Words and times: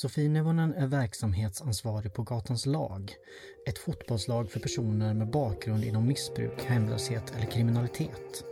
Sofie 0.00 0.28
Nevonen 0.28 0.74
är 0.74 0.86
verksamhetsansvarig 0.86 2.14
på 2.14 2.22
Gatans 2.22 2.66
lag, 2.66 3.14
ett 3.66 3.78
fotbollslag 3.78 4.50
för 4.50 4.60
personer 4.60 5.14
med 5.14 5.30
bakgrund 5.30 5.84
inom 5.84 6.06
missbruk, 6.06 6.64
hemlöshet 6.64 7.32
eller 7.36 7.46
kriminalitet. 7.46 8.44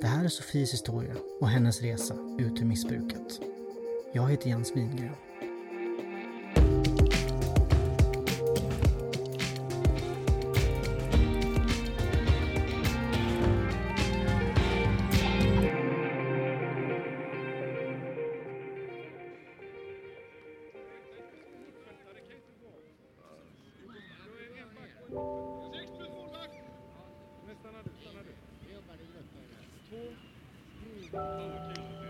Det 0.00 0.06
här 0.06 0.24
är 0.24 0.28
Sofies 0.28 0.72
historia 0.72 1.14
och 1.40 1.48
hennes 1.48 1.82
resa 1.82 2.14
ut 2.38 2.60
ur 2.60 2.64
missbruket. 2.64 3.40
Jag 4.12 4.30
heter 4.30 4.48
Jens 4.48 4.76
Wingren. 4.76 5.31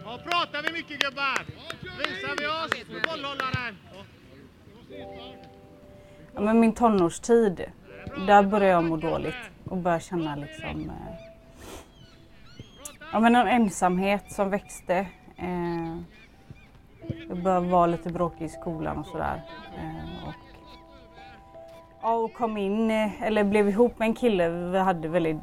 Ja, 0.04 0.18
pratar 0.24 0.62
vi 0.62 0.72
mycket 0.72 1.00
gubbar? 1.00 1.46
Visar 1.98 2.36
vi 2.38 2.46
oss? 2.46 3.02
Bollhållaren! 3.06 3.76
Ja, 6.34 6.40
men 6.40 6.60
min 6.60 6.74
tonårstid, 6.74 7.64
där 8.26 8.42
började 8.42 8.72
jag 8.72 8.84
må 8.84 8.96
dåligt 8.96 9.34
och 9.64 9.76
började 9.76 10.02
känna 10.02 10.36
liksom 10.36 10.90
eh, 10.90 10.96
ja, 13.12 13.20
men 13.20 13.36
en 13.36 13.48
ensamhet 13.48 14.32
som 14.32 14.50
växte. 14.50 15.06
Eh, 15.36 15.96
jag 17.28 17.42
började 17.42 17.68
vara 17.68 17.86
lite 17.86 18.08
bråkig 18.08 18.44
i 18.44 18.48
skolan 18.48 18.98
och 18.98 19.06
sådär. 19.06 19.42
Eh, 19.76 20.28
och, 20.28 20.34
ja, 22.02 22.14
och 22.14 22.34
kom 22.34 22.56
in, 22.56 22.90
eh, 22.90 23.22
eller 23.22 23.44
blev 23.44 23.68
ihop 23.68 23.98
med 23.98 24.06
en 24.06 24.14
kille. 24.14 24.48
Vi 24.48 24.78
hade 24.78 25.08
väldigt 25.08 25.36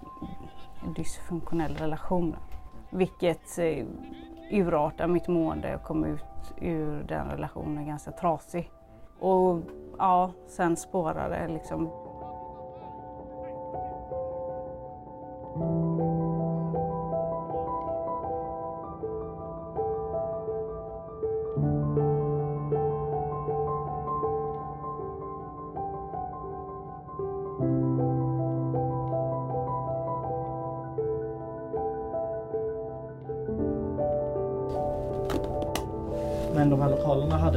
dysfunktionell 0.96 1.76
relation. 1.76 2.36
Vilket 2.90 3.60
urarta 4.52 5.08
mitt 5.08 5.28
mående 5.28 5.76
och 5.76 5.84
kom 5.84 6.06
ut 6.06 6.54
ur 6.62 7.04
den 7.04 7.28
relationen 7.28 7.86
ganska 7.88 8.12
trasig. 8.12 8.72
Och 9.20 9.60
ja, 9.98 10.32
sen 10.48 10.76
spårade 10.76 11.36
det 11.36 11.48
liksom. 11.54 11.90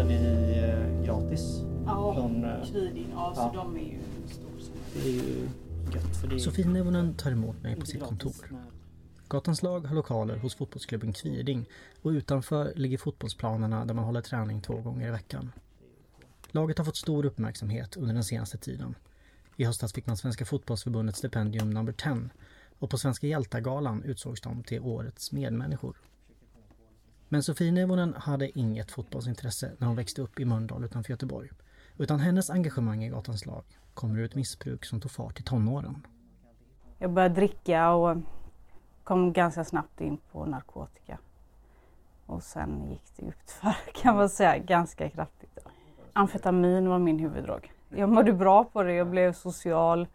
Hade 0.02 0.14
ni 0.14 0.58
eh, 0.58 1.04
gratis? 1.04 1.62
Ja, 1.86 2.14
Från, 2.14 2.44
eh, 2.44 2.64
Kviding, 2.64 3.08
ja, 3.14 3.32
så 3.34 3.40
ja. 3.40 3.52
de 3.54 3.76
är 3.76 3.80
ju 3.80 3.98
stor. 4.26 4.74
Det 4.94 5.08
är 5.08 5.12
ju 5.12 5.48
gött 5.94 6.16
för 6.20 6.28
det 6.28 6.34
är 6.34 6.38
Sofie 6.38 6.66
Nevonen 6.66 7.14
tar 7.14 7.30
emot 7.30 7.62
mig 7.62 7.76
på 7.76 7.86
sitt 7.86 8.02
kontor. 8.02 8.32
Gatans 9.28 9.62
lag 9.62 9.86
har 9.86 9.94
lokaler 9.94 10.36
hos 10.36 10.54
fotbollsklubben 10.54 11.12
Kviding 11.12 11.68
och 12.02 12.10
utanför 12.10 12.72
ligger 12.76 12.98
fotbollsplanerna 12.98 13.84
där 13.84 13.94
man 13.94 14.04
håller 14.04 14.20
träning 14.20 14.60
två 14.60 14.80
gånger 14.80 15.08
i 15.08 15.10
veckan. 15.10 15.52
Laget 16.50 16.78
har 16.78 16.84
fått 16.84 16.96
stor 16.96 17.24
uppmärksamhet 17.24 17.96
under 17.96 18.14
den 18.14 18.24
senaste 18.24 18.58
tiden. 18.58 18.94
I 19.56 19.64
höstas 19.64 19.92
fick 19.92 20.06
man 20.06 20.16
Svenska 20.16 20.44
fotbollsförbundets 20.44 21.18
stipendium 21.18 21.70
number 21.70 21.92
10 21.92 22.30
och 22.78 22.90
på 22.90 22.98
Svenska 22.98 23.26
hjältargalan 23.26 24.02
utsågs 24.02 24.40
de 24.40 24.62
till 24.62 24.80
årets 24.80 25.32
medmänniskor. 25.32 25.96
Men 27.32 27.42
Sofie 27.42 27.72
Nevonen 27.72 28.14
hade 28.14 28.58
inget 28.58 28.90
fotbollsintresse 28.90 29.72
när 29.78 29.86
hon 29.86 29.96
växte 29.96 30.22
upp 30.22 30.40
i 30.40 30.44
Mölndal 30.44 30.84
utanför 30.84 31.10
Göteborg. 31.10 31.50
Utan 31.98 32.20
hennes 32.20 32.50
engagemang 32.50 33.04
i 33.04 33.08
Gatans 33.08 33.46
lag 33.46 33.64
kommer 33.94 34.18
ur 34.18 34.24
ett 34.24 34.34
missbruk 34.34 34.84
som 34.84 35.00
tog 35.00 35.10
fart 35.10 35.40
i 35.40 35.42
tonåren. 35.42 36.06
Jag 36.98 37.10
började 37.10 37.34
dricka 37.34 37.90
och 37.90 38.16
kom 39.04 39.32
ganska 39.32 39.64
snabbt 39.64 40.00
in 40.00 40.18
på 40.32 40.46
narkotika. 40.46 41.18
Och 42.26 42.42
sen 42.42 42.90
gick 42.90 43.02
det 43.16 43.26
utför 43.26 43.76
kan 44.02 44.16
man 44.16 44.28
säga, 44.28 44.58
ganska 44.58 45.10
kraftigt. 45.10 45.58
Amfetamin 46.12 46.88
var 46.88 46.98
min 46.98 47.18
huvuddrog. 47.18 47.72
Jag 47.88 48.08
mådde 48.08 48.32
bra 48.32 48.64
på 48.64 48.82
det, 48.82 48.94
jag 48.94 49.10
blev 49.10 49.32
social. 49.32 50.06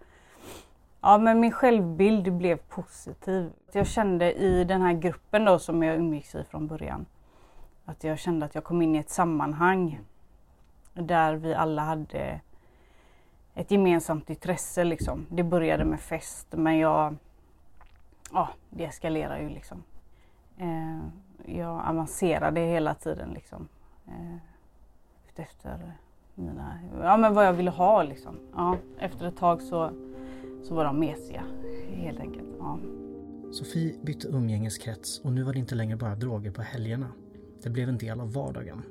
Ja, 1.08 1.18
men 1.18 1.40
min 1.40 1.52
självbild 1.52 2.34
blev 2.34 2.58
positiv. 2.58 3.52
Jag 3.72 3.88
kände 3.88 4.34
i 4.34 4.64
den 4.64 4.82
här 4.82 4.94
gruppen 4.94 5.46
då 5.46 5.60
som 5.60 5.84
jag 5.84 5.96
umgicks 5.96 6.36
i 6.36 6.44
från 6.44 6.68
början 6.68 7.06
att 7.86 8.04
jag 8.04 8.20
kände 8.20 8.46
att 8.46 8.56
jag 8.56 8.64
kom 8.64 8.82
in 8.82 8.96
i 8.96 8.98
ett 8.98 9.10
sammanhang 9.10 10.00
där 10.94 11.36
vi 11.36 11.54
alla 11.54 11.82
hade 11.82 12.40
ett 13.54 13.72
gemensamt 13.72 14.30
intresse 14.30 14.84
liksom. 14.84 15.26
Det 15.30 15.44
började 15.44 15.86
med 15.86 16.00
fest 16.00 16.48
men 16.52 16.78
jag, 16.78 17.16
ja 18.34 18.50
det 18.70 18.86
eskalerade 18.86 19.42
ju 19.42 19.50
liksom. 19.50 19.84
Eh, 20.58 21.00
jag 21.46 21.82
avancerade 21.88 22.62
hela 22.62 22.94
tiden 22.94 23.30
liksom. 23.30 23.68
Eh, 24.08 24.36
efter 25.36 25.92
mina, 26.36 26.80
ja 27.02 27.18
men 27.18 27.34
vad 27.34 27.46
jag 27.46 27.54
ville 27.54 27.72
ha 27.72 28.04
liksom. 28.04 28.40
Ja, 28.56 28.78
efter 29.00 29.28
ett 29.28 29.38
tag 29.38 29.62
så, 29.62 29.92
så 30.64 30.76
var 30.76 30.86
de 30.86 31.00
mesiga 31.00 31.44
helt 31.90 32.20
enkelt. 32.20 32.48
Ja. 32.60 32.80
Sofie 33.52 33.96
bytte 34.02 34.28
umgängeskrets 34.28 35.20
och 35.20 35.32
nu 35.32 35.44
var 35.44 35.54
det 35.54 35.60
inte 35.60 35.76
längre 35.76 35.98
bara 35.98 36.16
droger 36.16 36.52
på 36.52 36.62
helgerna. 36.62 37.08
Det 37.64 37.70
blev 37.70 37.90
en 37.90 37.98
del 37.98 38.20
av 38.20 38.34
vardagen. 38.34 38.82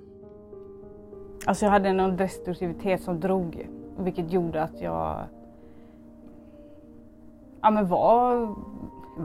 Alltså 1.46 1.64
jag 1.64 1.72
hade 1.72 1.92
någon 1.92 2.16
destruktivitet 2.16 3.02
som 3.02 3.20
drog 3.20 3.68
vilket 3.98 4.32
gjorde 4.32 4.62
att 4.62 4.80
jag 4.80 5.24
ja, 7.62 7.70
men 7.70 7.88
var 7.88 8.54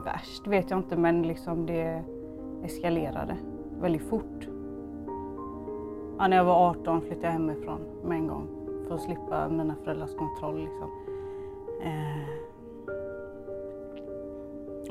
värst 0.05 0.47
vet 0.47 0.69
jag 0.69 0.79
inte 0.79 0.97
men 0.97 1.21
liksom 1.21 1.65
det 1.65 2.03
eskalerade 2.63 3.37
väldigt 3.79 4.09
fort. 4.09 4.47
Ja, 6.17 6.27
när 6.27 6.37
jag 6.37 6.45
var 6.45 6.69
18 6.69 7.01
flyttade 7.01 7.27
jag 7.27 7.31
hemifrån 7.31 7.81
med 8.03 8.17
en 8.17 8.27
gång 8.27 8.47
för 8.87 8.95
att 8.95 9.01
slippa 9.01 9.49
mina 9.49 9.75
föräldrars 9.83 10.15
kontroll. 10.15 10.59
Liksom. 10.59 10.89
Eh. 11.83 12.27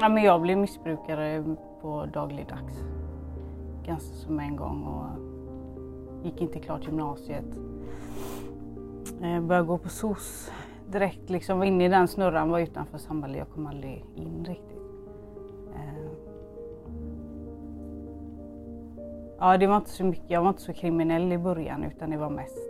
Ja, 0.00 0.08
men 0.08 0.22
jag 0.22 0.40
blev 0.40 0.58
missbrukare 0.58 1.56
på 1.80 2.06
dagligdags 2.06 2.84
ganska 3.86 4.14
som 4.16 4.40
en 4.40 4.56
gång 4.56 4.84
och 4.84 5.06
gick 6.24 6.40
inte 6.40 6.58
klart 6.58 6.86
gymnasiet. 6.86 7.44
Eh, 9.22 9.40
började 9.40 9.66
gå 9.66 9.78
på 9.78 9.88
SOS 9.88 10.52
direkt, 10.86 11.30
liksom 11.30 11.58
var 11.58 11.64
inne 11.64 11.84
i 11.84 11.88
den 11.88 12.08
snurran, 12.08 12.50
var 12.50 12.60
utanför 12.60 12.98
samhället. 12.98 13.38
Jag 13.38 13.48
kom 13.48 13.66
aldrig 13.66 14.04
in 14.14 14.44
riktigt. 14.44 14.82
Eh, 15.74 16.10
ja, 19.38 19.56
det 19.56 19.66
var 19.66 19.76
inte 19.76 19.90
så 19.90 20.04
mycket, 20.04 20.30
jag 20.30 20.42
var 20.42 20.48
inte 20.48 20.62
så 20.62 20.72
kriminell 20.72 21.32
i 21.32 21.38
början 21.38 21.84
utan 21.84 22.10
det 22.10 22.16
var 22.16 22.30
mest 22.30 22.69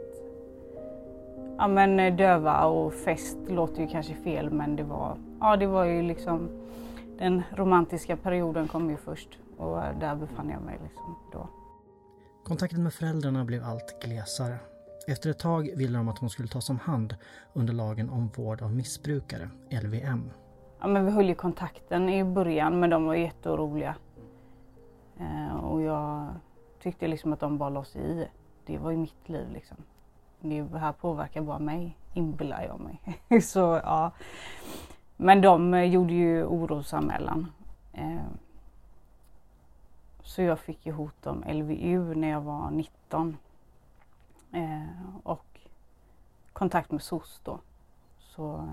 Ja 1.60 1.69
men 1.69 2.00
eh, 2.00 2.16
döva 2.16 2.65
och 2.65 2.94
fest 2.94 3.38
låter 3.48 3.82
ju 3.82 3.88
kanske 3.88 4.15
fel 4.15 4.50
men 4.50 4.76
det 4.76 4.82
var, 4.82 5.16
ja 5.41 5.56
det 5.56 5.66
var 5.66 5.84
ju 5.84 6.03
liksom 6.03 6.48
den 7.19 7.43
romantiska 7.50 8.16
perioden 8.16 8.69
kom 8.69 8.91
ju 8.91 8.97
först 8.97 9.38
och 9.56 9.84
eh, 9.84 9.98
där 9.98 10.15
befann 10.15 10.50
jag 10.50 10.62
mig 10.62 10.78
liksom 10.82 11.16
då. 11.32 11.48
Kontakten 12.44 12.82
med 12.82 12.94
föräldrarna 12.94 13.44
blev 13.44 13.65
allt 13.65 14.03
glesare. 14.03 14.56
Efter 15.09 15.31
ett 15.31 15.38
tag 15.38 15.71
ville 15.77 15.98
de 15.98 16.09
att 16.09 16.18
hon 16.18 16.30
skulle 16.30 16.48
tas 16.48 16.71
om 16.71 16.78
hand 16.78 17.15
under 17.53 17.72
lagen 17.72 18.10
om 18.10 18.30
vård 18.36 18.62
av 18.62 18.74
missbrukare, 18.74 19.51
LVM. 19.83 20.30
Ja, 20.80 20.86
men 20.86 21.04
vi 21.04 21.10
höll 21.12 21.28
ju 21.28 21.34
kontakten 21.34 22.09
i 22.09 22.24
början 22.24 22.80
men 22.80 22.91
de 22.91 23.07
var 23.07 23.15
jätteoroliga. 23.15 23.95
Eh, 25.18 25.57
och 25.57 25.83
jag 25.83 26.27
tyckte 26.83 27.09
liksom 27.09 27.33
att 27.33 27.41
de 27.41 27.59
bara 27.59 27.71
la 27.71 27.84
sig 27.84 28.03
i. 28.03 28.28
Det 28.66 28.78
var 28.78 28.91
ju 28.91 28.97
mitt 28.97 29.28
liv 29.28 29.51
liksom. 29.53 29.77
Det 30.41 30.78
här 30.78 30.92
påverkar 30.92 31.41
bara 31.41 31.59
mig, 31.59 31.97
inbillar 32.15 32.63
jag 32.63 32.81
mig. 32.81 33.21
Så 33.42 33.81
ja. 33.84 34.10
Men 35.16 35.41
de 35.41 35.75
eh, 35.75 35.84
gjorde 35.84 36.13
ju 36.13 36.45
orosanmälan. 36.45 37.53
Eh, 37.92 38.27
så 40.22 40.42
jag 40.42 40.59
fick 40.59 40.87
ju 40.87 40.92
hot 40.92 41.27
om 41.27 41.45
LVU 41.48 42.15
när 42.15 42.28
jag 42.28 42.41
var 42.41 42.71
19. 42.71 43.37
Eh, 44.53 44.83
och 45.22 45.60
kontakt 46.53 46.91
med 46.91 47.03
SOS 47.03 47.41
då. 47.45 47.59
Så 48.19 48.69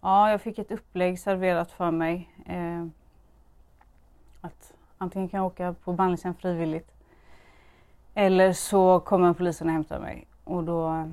Ja, 0.00 0.30
jag 0.30 0.40
fick 0.40 0.58
ett 0.58 0.70
upplägg 0.70 1.18
serverat 1.18 1.70
för 1.70 1.90
mig. 1.90 2.30
Eh, 2.46 2.86
att 4.40 4.72
antingen 4.98 5.28
kan 5.28 5.38
jag 5.38 5.46
åka 5.46 5.74
på 5.84 5.92
behandlingshem 5.92 6.34
frivilligt 6.34 6.95
eller 8.18 8.52
så 8.52 9.00
kommer 9.00 9.32
polisen 9.32 9.66
och 9.66 9.72
hämtar 9.72 10.00
mig 10.00 10.26
och 10.44 10.64
då, 10.64 11.10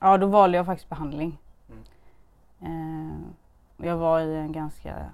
ja, 0.00 0.18
då 0.18 0.26
valde 0.26 0.56
jag 0.56 0.66
faktiskt 0.66 0.88
behandling. 0.88 1.38
Eh, 2.60 3.16
jag 3.76 3.96
var 3.96 4.20
i 4.20 4.36
en 4.36 4.52
ganska 4.52 5.10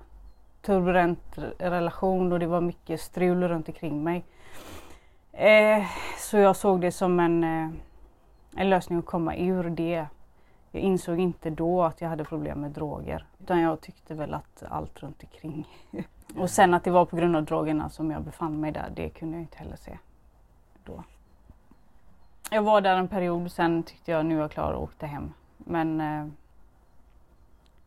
turbulent 0.63 1.39
relation 1.59 2.33
och 2.33 2.39
det 2.39 2.47
var 2.47 2.61
mycket 2.61 3.01
strul 3.01 3.49
runt 3.49 3.69
omkring 3.69 4.03
mig. 4.03 4.25
Eh, 5.33 5.87
så 6.19 6.37
jag 6.37 6.57
såg 6.57 6.81
det 6.81 6.93
som 6.93 7.21
en, 7.21 7.45
eh, 7.45 7.71
en 8.57 8.71
lösning 8.71 8.99
att 8.99 9.07
komma 9.07 9.37
ur 9.37 9.71
det. 9.71 10.07
Jag 10.71 10.83
insåg 10.83 11.21
inte 11.21 11.51
då 11.51 11.83
att 11.83 12.01
jag 12.01 12.09
hade 12.09 12.25
problem 12.25 12.61
med 12.61 12.71
droger 12.71 13.27
utan 13.39 13.61
jag 13.61 13.81
tyckte 13.81 14.15
väl 14.15 14.35
att 14.35 14.63
allt 14.69 15.03
runt 15.03 15.23
omkring. 15.23 15.69
och 16.37 16.51
sen 16.51 16.75
att 16.75 16.85
det 16.85 16.91
var 16.91 17.05
på 17.05 17.17
grund 17.17 17.37
av 17.37 17.45
drogerna 17.45 17.89
som 17.89 18.11
jag 18.11 18.23
befann 18.23 18.61
mig 18.61 18.73
där, 18.73 18.93
det 18.97 19.09
kunde 19.09 19.37
jag 19.37 19.43
inte 19.43 19.59
heller 19.59 19.77
se 19.77 19.99
då. 20.85 21.03
Jag 22.51 22.63
var 22.63 22.81
där 22.81 22.97
en 22.97 23.09
period, 23.09 23.53
sen 23.53 23.83
tyckte 23.83 24.11
jag 24.11 24.27
nu 24.27 24.37
är 24.37 24.41
jag 24.41 24.51
klar 24.51 24.73
och 24.73 24.83
åkte 24.83 25.07
hem. 25.07 25.33
Men 25.57 26.01
eh, 26.01 26.27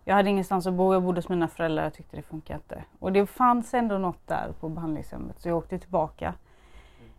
jag 0.06 0.16
hade 0.16 0.30
ingenstans 0.30 0.68
att 0.68 0.74
bo, 0.74 0.94
jag 0.94 1.04
bodde 1.04 1.18
hos 1.18 1.30
mina 1.30 1.48
föräldrar, 1.48 1.84
jag 1.84 1.94
tyckte 1.94 2.16
det 2.16 2.22
funkade 2.22 2.58
inte. 2.58 2.84
Och 3.00 3.12
det 3.12 3.26
fanns 3.26 3.74
ändå 3.74 3.98
något 3.98 4.28
där 4.28 4.54
på 4.60 4.70
behandlingshemmet 4.70 5.42
så 5.42 5.50
jag 5.50 5.58
åkte 5.58 5.80
tillbaka 5.80 6.34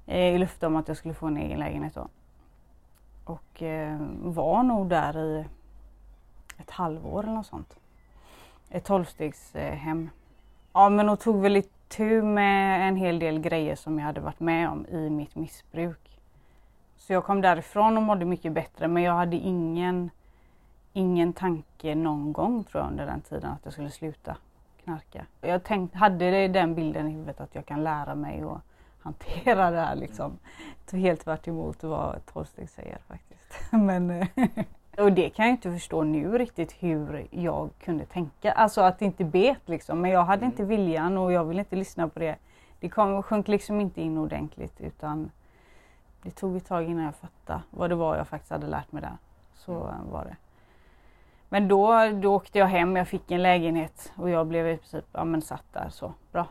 eh, 0.07 0.35
i 0.35 0.39
löfte 0.39 0.67
om 0.67 0.77
att 0.77 0.89
jag 0.89 0.97
skulle 0.97 1.15
få 1.15 1.27
en 1.27 1.37
egen 1.37 1.59
lägenhet 1.59 1.95
då. 1.95 2.09
Och 3.25 3.63
eh, 3.63 3.99
var 4.23 4.63
nog 4.63 4.89
där 4.89 5.19
i 5.19 5.45
ett 6.59 6.71
halvår 6.71 7.23
eller 7.23 7.33
något 7.33 7.47
sånt. 7.47 7.77
Ett 8.71 8.85
tolvstegshem. 8.85 10.11
Ja 10.73 10.89
men 10.89 11.09
och 11.09 11.21
tog 11.21 11.43
väl 11.43 11.57
itu 11.57 12.23
med 12.23 12.89
en 12.89 12.97
hel 12.97 13.19
del 13.19 13.39
grejer 13.39 13.77
som 13.77 13.99
jag 13.99 14.07
hade 14.07 14.21
varit 14.21 14.41
med 14.41 14.69
om 14.69 14.87
i 14.87 15.11
mitt 15.11 15.35
missbruk. 15.35 16.19
Så 16.97 17.13
jag 17.13 17.25
kom 17.25 17.41
därifrån 17.41 17.97
och 17.97 18.03
mådde 18.03 18.25
mycket 18.25 18.53
bättre 18.53 18.89
men 18.89 19.03
jag 19.03 19.13
hade 19.13 19.37
ingen 19.37 20.11
ingen 20.93 21.33
tanke 21.33 21.95
någon 21.95 22.33
gång 22.33 22.65
tror 22.65 22.83
jag 22.83 22.91
under 22.91 23.07
den 23.07 23.21
tiden 23.21 23.51
att 23.51 23.61
jag 23.65 23.73
skulle 23.73 23.91
sluta 23.91 24.37
knarka. 24.85 25.27
Jag 25.41 25.65
tänkte, 25.65 25.99
hade 25.99 26.49
den 26.49 26.75
bilden 26.75 27.09
i 27.09 27.11
huvudet 27.11 27.41
att 27.41 27.55
jag 27.55 27.67
kan 27.67 27.85
lära 27.85 28.15
mig 28.15 28.45
och 28.45 28.61
hantera 29.03 29.71
det 29.71 29.81
här 29.81 29.97
liksom. 29.97 30.39
Helt 30.93 31.25
tvärt 31.25 31.49
emot 31.49 31.83
vad 31.83 32.27
tolvsteg 32.27 32.71
säger 32.71 32.99
faktiskt. 33.09 33.55
Men, 33.73 34.11
eh, 34.11 34.29
och 34.99 35.13
det 35.13 35.31
kan 35.31 35.47
jag 35.47 35.53
inte 35.53 35.73
förstå 35.73 36.03
nu 36.03 36.39
riktigt 36.39 36.73
hur 36.79 37.27
jag 37.31 37.71
kunde 37.85 38.05
tänka. 38.05 38.53
Alltså 38.53 38.81
att 38.81 39.03
inte 39.03 39.25
bet 39.25 39.69
liksom. 39.69 40.01
Men 40.01 40.11
jag 40.11 40.25
hade 40.25 40.47
inte 40.47 40.65
viljan 40.65 41.19
och 41.19 41.33
jag 41.33 41.45
ville 41.45 41.61
inte 41.61 41.77
lyssna 41.77 42.09
på 42.09 42.19
det. 42.19 42.37
Det 42.81 42.89
kom, 42.89 43.23
sjönk 43.23 43.49
liksom 43.49 43.81
inte 43.81 44.03
in 44.03 44.19
ordentligt 44.19 44.81
utan 44.81 45.31
det 46.23 46.31
tog 46.31 46.57
ett 46.57 46.67
tag 46.67 46.85
innan 46.85 47.05
jag 47.05 47.15
fattade 47.15 47.63
vad 47.71 47.91
det 47.91 47.95
var 47.95 48.17
jag 48.17 48.29
faktiskt 48.29 48.51
hade 48.51 48.67
lärt 48.67 48.93
mig 48.93 49.03
där. 49.03 49.17
Så 49.55 49.95
var 50.11 50.25
det. 50.25 50.37
Men 51.49 51.69
då, 51.69 52.11
då 52.13 52.35
åkte 52.35 52.59
jag 52.59 52.67
hem, 52.67 52.97
jag 52.97 53.09
fick 53.09 53.31
en 53.31 53.43
lägenhet 53.43 54.13
och 54.17 54.31
jag 54.31 54.47
blev 54.47 54.69
i 54.69 54.77
princip 54.77 55.05
ja, 55.13 55.25
men 55.25 55.43
satt 55.43 55.73
där 55.73 55.89
så. 55.91 56.13
Bra, 56.33 56.47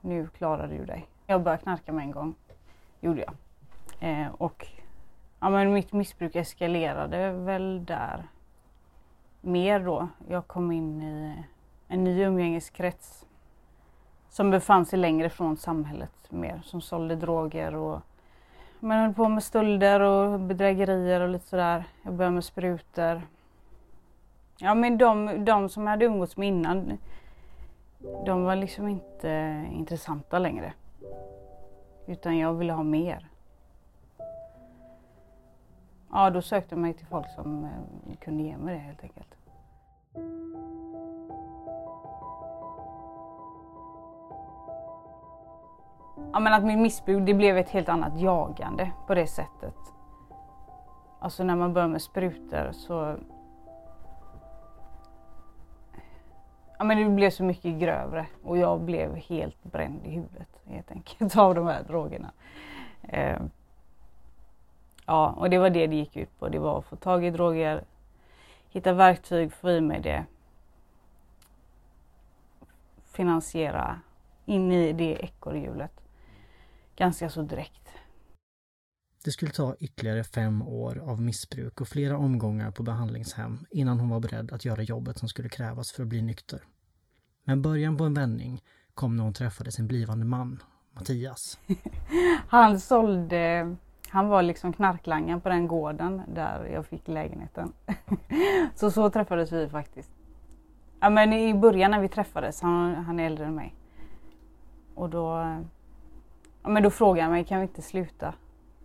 nu 0.00 0.26
klarar 0.26 0.68
du 0.68 0.84
dig. 0.84 1.06
Jag 1.26 1.42
började 1.42 1.62
knarka 1.62 1.92
med 1.92 2.02
en 2.02 2.10
gång, 2.10 2.34
gjorde 3.00 3.20
jag. 3.20 3.34
Eh, 4.10 4.28
och 4.38 4.66
ja, 5.40 5.50
men 5.50 5.72
mitt 5.72 5.92
missbruk 5.92 6.36
eskalerade 6.36 7.32
väl 7.32 7.84
där 7.84 8.28
mer 9.40 9.80
då. 9.80 10.08
Jag 10.28 10.46
kom 10.46 10.72
in 10.72 11.02
i 11.02 11.44
en 11.88 12.04
ny 12.04 12.22
umgängeskrets 12.22 13.26
som 14.28 14.50
befann 14.50 14.86
sig 14.86 14.98
längre 14.98 15.30
från 15.30 15.56
samhället 15.56 16.12
mer, 16.28 16.60
som 16.64 16.80
sålde 16.80 17.16
droger 17.16 17.74
och 17.74 18.00
man 18.80 18.98
höll 18.98 19.14
på 19.14 19.28
med 19.28 19.42
stölder 19.42 20.00
och 20.00 20.40
bedrägerier 20.40 21.20
och 21.20 21.28
lite 21.28 21.46
sådär. 21.46 21.84
Jag 22.02 22.14
började 22.14 22.34
med 22.34 22.44
sprutor. 22.44 23.22
Ja 24.58 24.74
men 24.74 24.98
de, 24.98 25.44
de 25.44 25.68
som 25.68 25.82
jag 25.82 25.90
hade 25.90 26.04
umgåtts 26.04 26.36
med 26.36 26.48
innan, 26.48 26.98
de 28.26 28.44
var 28.44 28.56
liksom 28.56 28.88
inte 28.88 29.64
intressanta 29.72 30.38
längre. 30.38 30.72
Utan 32.06 32.38
jag 32.38 32.54
ville 32.54 32.72
ha 32.72 32.82
mer. 32.82 33.29
Ja, 36.12 36.30
då 36.30 36.42
sökte 36.42 36.74
jag 36.74 36.80
mig 36.80 36.94
till 36.94 37.06
folk 37.06 37.30
som 37.30 37.64
eh, 37.64 38.16
kunde 38.20 38.42
ge 38.42 38.56
mig 38.56 38.74
det 38.74 38.80
helt 38.80 39.02
enkelt. 39.02 39.36
Ja, 46.32 46.40
men 46.40 46.52
att 46.52 46.64
min 46.64 46.82
missbruk, 46.82 47.26
det 47.26 47.34
blev 47.34 47.58
ett 47.58 47.70
helt 47.70 47.88
annat 47.88 48.20
jagande 48.20 48.92
på 49.06 49.14
det 49.14 49.26
sättet. 49.26 49.76
Alltså 51.18 51.44
när 51.44 51.56
man 51.56 51.72
börjar 51.72 51.88
med 51.88 52.02
sprutor 52.02 52.72
så 52.72 53.16
ja, 56.78 56.84
men 56.84 56.98
det 56.98 57.08
blev 57.08 57.30
så 57.30 57.44
mycket 57.44 57.80
grövre 57.80 58.26
och 58.44 58.58
jag 58.58 58.80
blev 58.80 59.16
helt 59.16 59.64
bränd 59.64 60.06
i 60.06 60.10
huvudet 60.10 60.48
helt 60.64 60.90
enkelt 60.90 61.36
av 61.38 61.54
de 61.54 61.66
här 61.66 61.82
drogerna. 61.82 62.30
Ehm. 63.02 63.50
Ja, 65.10 65.30
och 65.30 65.50
det 65.50 65.58
var 65.58 65.70
det 65.70 65.86
det 65.86 65.96
gick 65.96 66.16
ut 66.16 66.38
på. 66.38 66.48
Det 66.48 66.58
var 66.58 66.78
att 66.78 66.84
få 66.84 66.96
tag 66.96 67.24
i 67.24 67.30
droger, 67.30 67.84
hitta 68.68 68.92
verktyg, 68.92 69.52
få 69.52 69.70
i 69.70 69.80
mig 69.80 70.00
det, 70.00 70.24
finansiera 73.12 74.00
in 74.44 74.72
i 74.72 74.92
det 74.92 75.12
ekorrhjulet 75.24 75.92
ganska 76.96 77.30
så 77.30 77.42
direkt. 77.42 77.88
Det 79.24 79.30
skulle 79.30 79.50
ta 79.50 79.76
ytterligare 79.80 80.24
fem 80.24 80.62
år 80.62 80.98
av 80.98 81.22
missbruk 81.22 81.80
och 81.80 81.88
flera 81.88 82.18
omgångar 82.18 82.70
på 82.70 82.82
behandlingshem 82.82 83.66
innan 83.70 84.00
hon 84.00 84.08
var 84.08 84.20
beredd 84.20 84.52
att 84.52 84.64
göra 84.64 84.82
jobbet 84.82 85.18
som 85.18 85.28
skulle 85.28 85.48
krävas 85.48 85.92
för 85.92 86.02
att 86.02 86.08
bli 86.08 86.22
nykter. 86.22 86.62
Men 87.44 87.62
början 87.62 87.96
på 87.96 88.04
en 88.04 88.14
vändning 88.14 88.62
kom 88.94 89.16
när 89.16 89.24
hon 89.24 89.34
träffade 89.34 89.72
sin 89.72 89.86
blivande 89.86 90.26
man, 90.26 90.62
Mattias. 90.92 91.58
han 92.48 92.80
sålde, 92.80 93.76
han 94.10 94.28
var 94.28 94.42
liksom 94.42 94.72
knarklangaren 94.72 95.40
på 95.40 95.48
den 95.48 95.68
gården 95.68 96.22
där 96.34 96.64
jag 96.64 96.86
fick 96.86 97.08
lägenheten. 97.08 97.72
så 98.74 98.90
så 98.90 99.10
träffades 99.10 99.52
vi 99.52 99.68
faktiskt. 99.68 100.10
Ja 101.00 101.10
men 101.10 101.32
i 101.32 101.54
början 101.54 101.90
när 101.90 102.00
vi 102.00 102.08
träffades, 102.08 102.62
han, 102.62 102.94
han 102.94 103.20
är 103.20 103.26
äldre 103.26 103.46
än 103.46 103.54
mig. 103.54 103.74
Och 104.94 105.10
då, 105.10 105.56
ja, 106.62 106.68
men 106.68 106.82
då 106.82 106.90
frågade 106.90 107.22
han 107.22 107.32
mig, 107.32 107.44
kan 107.44 107.60
vi 107.60 107.62
inte 107.62 107.82
sluta 107.82 108.34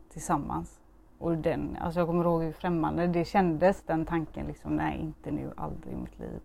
tillsammans? 0.09 0.79
Och 1.17 1.37
den, 1.37 1.77
alltså 1.81 1.99
jag 1.99 2.07
kommer 2.07 2.23
ihåg 2.23 2.43
hur 2.43 2.51
främmande 2.51 3.07
det 3.07 3.25
kändes 3.25 3.83
den 3.83 4.05
tanken 4.05 4.47
liksom, 4.47 4.75
nej 4.75 4.99
inte 4.99 5.31
nu, 5.31 5.51
aldrig 5.57 5.93
i 5.93 5.97
mitt 5.97 6.19
liv. 6.19 6.39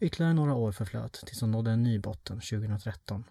Ytterligare 0.00 0.34
några 0.34 0.54
år 0.54 0.72
förflöt 0.72 1.12
tills 1.12 1.40
hon 1.40 1.50
nådde 1.50 1.70
en 1.70 1.82
ny 1.82 1.98
botten 1.98 2.36
2013. 2.36 3.24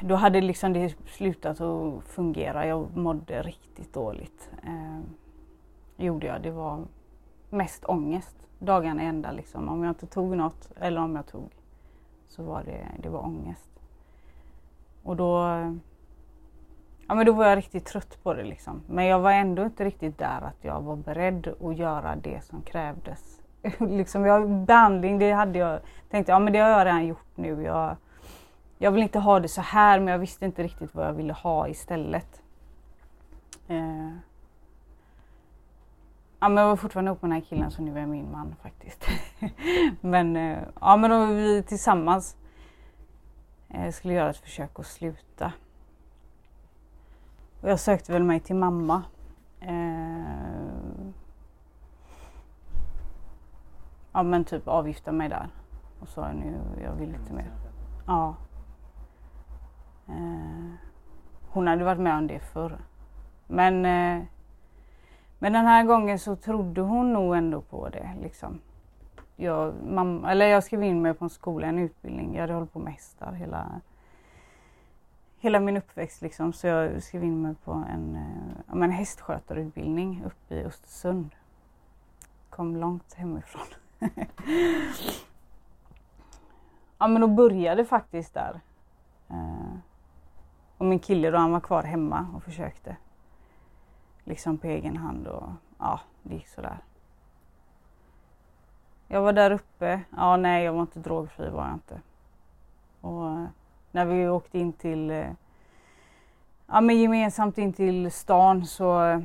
Då 0.00 0.14
hade 0.14 0.40
liksom 0.40 0.72
det 0.72 0.94
slutat 1.06 1.60
att 1.60 2.04
fungera. 2.04 2.66
Jag 2.66 2.96
mådde 2.96 3.42
riktigt 3.42 3.94
dåligt. 3.94 4.50
Eh, 4.66 5.00
gjorde 5.96 6.26
jag. 6.26 6.42
Det 6.42 6.50
var 6.50 6.84
mest 7.50 7.84
ångest. 7.84 8.36
Dagarna 8.58 9.02
ända 9.02 9.32
liksom. 9.32 9.68
Om 9.68 9.84
jag 9.84 9.90
inte 9.90 10.06
tog 10.06 10.36
något 10.36 10.72
eller 10.80 11.00
om 11.00 11.16
jag 11.16 11.26
tog 11.26 11.50
så 12.28 12.42
var 12.42 12.62
det, 12.64 12.86
det 13.02 13.08
var 13.08 13.24
ångest. 13.24 13.70
Och 15.02 15.16
då, 15.16 15.38
ja, 17.08 17.14
men 17.14 17.26
då 17.26 17.32
var 17.32 17.46
jag 17.46 17.58
riktigt 17.58 17.84
trött 17.84 18.22
på 18.22 18.34
det 18.34 18.44
liksom. 18.44 18.82
Men 18.86 19.04
jag 19.04 19.18
var 19.18 19.32
ändå 19.32 19.64
inte 19.64 19.84
riktigt 19.84 20.18
där 20.18 20.40
att 20.40 20.64
jag 20.64 20.80
var 20.80 20.96
beredd 20.96 21.54
att 21.60 21.76
göra 21.76 22.16
det 22.16 22.44
som 22.44 22.62
krävdes 22.62 23.40
liksom, 23.78 24.24
jag, 24.24 24.50
behandling, 24.50 25.18
det 25.18 25.32
hade 25.32 25.58
jag 25.58 25.80
tänkt, 26.10 26.28
ja 26.28 26.38
men 26.38 26.52
det 26.52 26.58
har 26.58 26.68
jag 26.68 26.86
redan 26.86 27.06
gjort 27.06 27.36
nu. 27.36 27.62
Jag, 27.62 27.96
jag 28.82 28.90
vill 28.92 29.02
inte 29.02 29.18
ha 29.18 29.40
det 29.40 29.48
så 29.48 29.60
här 29.60 30.00
men 30.00 30.12
jag 30.12 30.18
visste 30.18 30.44
inte 30.44 30.62
riktigt 30.62 30.94
vad 30.94 31.06
jag 31.06 31.12
ville 31.12 31.32
ha 31.32 31.68
istället. 31.68 32.42
Eh. 33.68 34.10
Ja 36.40 36.48
men 36.48 36.56
jag 36.56 36.68
var 36.68 36.76
fortfarande 36.76 37.08
ihop 37.08 37.22
med 37.22 37.30
den 37.30 37.40
här 37.40 37.48
killen 37.48 37.70
så 37.70 37.82
nu 37.82 37.96
är 37.96 38.00
jag 38.00 38.08
min 38.08 38.32
man 38.32 38.54
faktiskt. 38.62 39.06
men 40.00 40.36
eh, 40.36 40.58
ja 40.80 40.96
men 40.96 41.10
då 41.10 41.26
vi 41.26 41.62
tillsammans 41.62 42.36
eh, 43.68 43.90
skulle 43.90 44.14
göra 44.14 44.30
ett 44.30 44.36
försök 44.36 44.78
att 44.78 44.86
sluta. 44.86 45.52
Och 47.60 47.70
jag 47.70 47.80
sökte 47.80 48.12
väl 48.12 48.24
mig 48.24 48.40
till 48.40 48.56
mamma. 48.56 49.02
Eh, 49.60 51.06
ja 54.12 54.22
men 54.22 54.44
typ 54.44 54.68
avgifta 54.68 55.12
mig 55.12 55.28
där. 55.28 55.48
Och 56.00 56.08
sa 56.08 56.32
nu, 56.32 56.60
jag 56.82 56.92
vill 56.92 57.12
lite 57.12 57.32
mer. 57.32 57.50
Ja. 58.06 58.36
Eh, 60.08 60.74
hon 61.48 61.66
hade 61.66 61.84
varit 61.84 62.00
med 62.00 62.18
om 62.18 62.26
det 62.26 62.40
förr. 62.40 62.78
Men, 63.46 63.74
eh, 63.84 64.24
men 65.38 65.52
den 65.52 65.66
här 65.66 65.84
gången 65.84 66.18
så 66.18 66.36
trodde 66.36 66.80
hon 66.80 67.12
nog 67.12 67.36
ändå 67.36 67.60
på 67.60 67.88
det. 67.88 68.10
Liksom. 68.22 68.60
Jag, 69.36 69.74
mamma, 69.84 70.30
eller 70.30 70.46
jag 70.46 70.64
skrev 70.64 70.82
in 70.82 71.02
mig 71.02 71.14
på 71.14 71.24
en 71.24 71.30
skola, 71.30 71.66
en 71.66 71.78
utbildning. 71.78 72.34
Jag 72.34 72.40
hade 72.40 72.52
hållit 72.52 72.72
på 72.72 72.78
med 72.78 72.92
hästar 72.92 73.32
hela, 73.32 73.80
hela 75.38 75.60
min 75.60 75.76
uppväxt 75.76 76.22
liksom, 76.22 76.52
så 76.52 76.66
jag 76.66 77.02
skrev 77.02 77.24
in 77.24 77.42
mig 77.42 77.54
på 77.64 77.72
en, 77.72 78.16
eh, 78.16 78.82
en 78.82 78.90
hästskötarutbildning 78.90 80.22
uppe 80.26 80.54
i 80.54 80.64
Östersund. 80.64 81.30
Kom 82.50 82.76
långt 82.76 83.14
hemifrån. 83.14 83.66
ja 86.98 87.06
men 87.06 87.20
då 87.20 87.26
började 87.26 87.84
faktiskt 87.84 88.34
där. 88.34 88.60
Och 90.82 90.88
min 90.88 90.98
kille 90.98 91.30
då, 91.30 91.38
han 91.38 91.52
var 91.52 91.60
kvar 91.60 91.82
hemma 91.82 92.26
och 92.34 92.42
försökte. 92.42 92.96
Liksom 94.24 94.58
på 94.58 94.66
egen 94.66 94.96
hand 94.96 95.26
och 95.26 95.48
ja, 95.78 96.00
det 96.22 96.34
gick 96.34 96.48
sådär. 96.48 96.78
Jag 99.08 99.22
var 99.22 99.32
där 99.32 99.50
uppe. 99.50 100.00
Ja, 100.16 100.36
nej, 100.36 100.64
jag 100.64 100.72
var 100.72 100.80
inte 100.80 100.98
drogfri 100.98 101.50
var 101.50 101.64
jag 101.64 101.74
inte. 101.74 102.00
Och 103.00 103.28
eh, 103.28 103.44
när 103.90 104.04
vi 104.04 104.28
åkte 104.28 104.58
in 104.58 104.72
till, 104.72 105.10
eh, 105.10 105.30
ja 106.66 106.80
men 106.80 107.00
gemensamt 107.00 107.58
in 107.58 107.72
till 107.72 108.12
stan 108.12 108.66
så, 108.66 109.04
eh, 109.04 109.20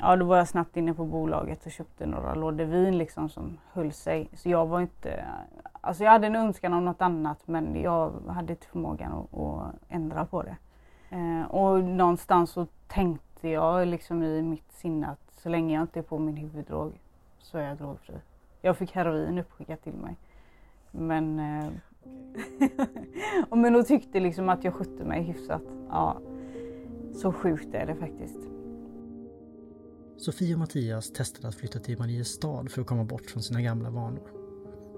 ja 0.00 0.16
då 0.16 0.24
var 0.24 0.36
jag 0.36 0.48
snabbt 0.48 0.76
inne 0.76 0.94
på 0.94 1.04
bolaget 1.04 1.66
och 1.66 1.72
köpte 1.72 2.06
några 2.06 2.34
lådor 2.34 2.64
vin 2.64 2.98
liksom 2.98 3.28
som 3.28 3.58
höll 3.72 3.92
sig. 3.92 4.28
Så 4.32 4.48
jag 4.48 4.66
var 4.66 4.80
inte, 4.80 5.24
alltså 5.80 6.04
jag 6.04 6.10
hade 6.10 6.26
en 6.26 6.36
önskan 6.36 6.72
om 6.72 6.84
något 6.84 7.02
annat 7.02 7.48
men 7.48 7.80
jag 7.80 8.12
hade 8.28 8.52
inte 8.52 8.66
förmågan 8.66 9.12
att, 9.12 9.38
att 9.38 9.74
ändra 9.88 10.24
på 10.24 10.42
det. 10.42 10.56
Eh, 11.10 11.42
och 11.50 11.84
någonstans 11.84 12.50
så 12.50 12.66
tänkte 12.86 13.48
jag 13.48 13.88
liksom 13.88 14.22
i 14.22 14.42
mitt 14.42 14.72
sinne 14.72 15.06
att 15.06 15.40
så 15.42 15.48
länge 15.48 15.74
jag 15.74 15.82
inte 15.82 15.98
är 15.98 16.02
på 16.02 16.18
min 16.18 16.36
huvuddrog 16.36 16.92
så 17.38 17.58
är 17.58 17.68
jag 17.68 17.76
drogfri. 17.76 18.14
Jag 18.62 18.76
fick 18.76 18.92
heroin 18.92 19.38
uppskickat 19.38 19.82
till 19.82 19.92
mig. 19.92 20.16
Men, 20.90 21.38
eh, 21.38 21.72
men 23.58 23.72
då 23.72 23.82
tyckte 23.82 24.20
liksom 24.20 24.48
att 24.48 24.64
jag 24.64 24.74
skötte 24.74 25.04
mig 25.04 25.22
hyfsat. 25.22 25.62
Ja, 25.88 26.20
så 27.14 27.32
sjukt 27.32 27.74
är 27.74 27.86
det 27.86 27.94
faktiskt. 27.94 28.38
Sofie 30.16 30.54
och 30.54 30.58
Mattias 30.58 31.12
testade 31.12 31.48
att 31.48 31.54
flytta 31.54 31.78
till 31.78 31.98
Mariestad 31.98 32.68
för 32.68 32.80
att 32.80 32.86
komma 32.86 33.04
bort 33.04 33.30
från 33.30 33.42
sina 33.42 33.62
gamla 33.62 33.90
vanor. 33.90 34.30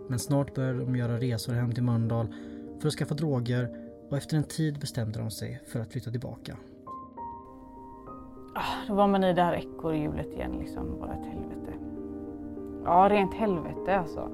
Men 0.09 0.19
snart 0.19 0.55
började 0.55 0.79
de 0.79 0.97
göra 0.97 1.19
resor 1.19 1.53
hem 1.53 1.73
till 1.73 1.83
Mölndal 1.83 2.35
för 2.81 2.89
att 2.89 2.95
skaffa 2.95 3.15
droger 3.15 3.88
och 4.09 4.17
efter 4.17 4.37
en 4.37 4.45
tid 4.45 4.79
bestämde 4.79 5.19
de 5.19 5.31
sig 5.31 5.61
för 5.67 5.81
att 5.81 5.93
flytta 5.93 6.11
tillbaka. 6.11 6.57
Ah, 8.55 8.87
då 8.89 8.95
var 8.95 9.07
man 9.07 9.25
i 9.25 9.33
det 9.33 9.43
här 9.43 9.55
ekorrhjulet 9.55 10.33
igen 10.33 10.57
liksom, 10.59 11.01
bara 11.01 11.13
ett 11.13 11.27
helvete. 11.27 11.73
Ja, 12.85 13.09
rent 13.11 13.35
helvete 13.35 13.99
alltså. 13.99 14.31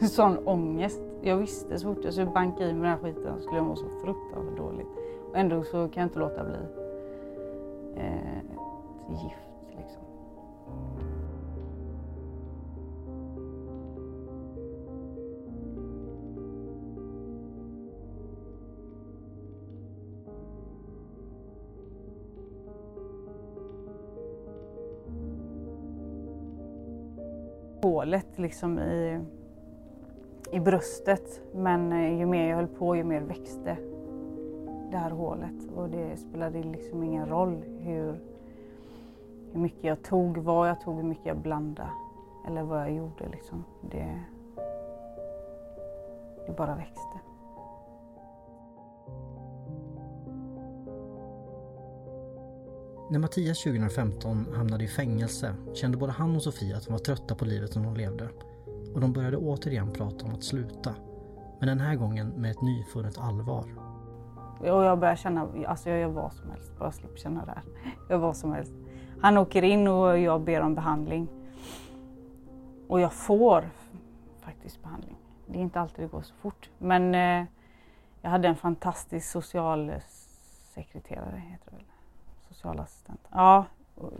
Sån 0.10 0.38
ångest. 0.38 1.00
Jag 1.22 1.36
visste 1.36 1.78
så 1.78 1.94
fort 1.94 2.04
jag 2.04 2.12
skulle 2.12 2.30
banka 2.30 2.64
i 2.64 2.72
med 2.72 2.82
den 2.82 2.90
här 2.90 2.98
skiten 2.98 3.40
skulle 3.42 3.56
jag 3.56 3.66
må 3.66 3.76
så 3.76 3.88
fruktansvärt 4.04 4.56
dåligt. 4.56 4.88
Och 5.30 5.36
ändå 5.36 5.62
så 5.62 5.88
kan 5.88 6.00
jag 6.00 6.06
inte 6.06 6.18
låta 6.18 6.44
bli. 6.44 6.58
Eh, 7.96 8.38
gift 9.10 9.47
Hålet 27.82 28.38
liksom 28.38 28.78
i, 28.78 29.20
i 30.52 30.60
bröstet. 30.60 31.40
Men 31.54 31.92
eh, 31.92 32.18
ju 32.18 32.26
mer 32.26 32.48
jag 32.48 32.56
höll 32.56 32.66
på 32.66 32.96
ju 32.96 33.04
mer 33.04 33.20
växte 33.20 33.76
det 34.90 34.96
här 34.96 35.10
hålet. 35.10 35.68
Och 35.76 35.88
det 35.88 36.16
spelade 36.16 36.62
liksom 36.62 37.02
ingen 37.02 37.26
roll 37.26 37.62
hur, 37.80 38.20
hur 39.52 39.60
mycket 39.60 39.84
jag 39.84 40.02
tog, 40.02 40.38
vad 40.38 40.68
jag 40.68 40.80
tog, 40.80 40.96
hur 40.96 41.02
mycket 41.02 41.26
jag 41.26 41.36
blandade. 41.36 41.90
Eller 42.46 42.62
vad 42.62 42.80
jag 42.80 42.92
gjorde 42.92 43.28
liksom. 43.32 43.64
Det, 43.80 44.20
det 46.46 46.56
bara 46.56 46.74
växte. 46.74 47.27
När 53.10 53.18
Mattias 53.18 53.62
2015 53.62 54.46
hamnade 54.54 54.84
i 54.84 54.88
fängelse 54.88 55.54
kände 55.74 55.96
både 55.96 56.12
han 56.12 56.36
och 56.36 56.42
Sofia 56.42 56.76
att 56.76 56.84
de 56.84 56.92
var 56.92 56.98
trötta 56.98 57.34
på 57.34 57.44
livet 57.44 57.72
som 57.72 57.82
de 57.82 57.94
levde. 57.94 58.28
Och 58.94 59.00
de 59.00 59.12
började 59.12 59.36
återigen 59.36 59.92
prata 59.92 60.26
om 60.26 60.34
att 60.34 60.44
sluta. 60.44 60.94
Men 61.58 61.68
den 61.68 61.80
här 61.80 61.94
gången 61.94 62.28
med 62.28 62.50
ett 62.50 62.62
nyfunnet 62.62 63.18
allvar. 63.18 63.64
Och 64.60 64.66
jag 64.66 64.98
börjar 64.98 65.16
känna, 65.16 65.48
alltså 65.66 65.90
jag 65.90 65.98
gör 65.98 66.08
vad 66.08 66.32
som 66.32 66.50
helst, 66.50 66.78
bara 66.78 66.92
slipper 66.92 67.16
känna 67.16 67.44
det 67.44 67.50
här. 67.50 67.62
Jag 68.08 68.10
gör 68.10 68.18
vad 68.18 68.36
som 68.36 68.52
helst. 68.52 68.72
Han 69.20 69.38
åker 69.38 69.62
in 69.62 69.88
och 69.88 70.18
jag 70.18 70.40
ber 70.40 70.60
om 70.60 70.74
behandling. 70.74 71.28
Och 72.88 73.00
jag 73.00 73.12
får 73.12 73.70
faktiskt 74.40 74.82
behandling. 74.82 75.16
Det 75.46 75.58
är 75.58 75.62
inte 75.62 75.80
alltid 75.80 76.04
det 76.04 76.08
går 76.08 76.22
så 76.22 76.34
fort. 76.34 76.70
Men 76.78 77.14
eh, 77.14 77.44
jag 78.22 78.30
hade 78.30 78.48
en 78.48 78.56
fantastisk 78.56 79.30
socialsekreterare, 79.30 81.42
heter 81.50 81.70
det 81.70 81.76
väl? 81.76 81.84
Socialassistent. 82.58 83.20
Ja, 83.30 83.66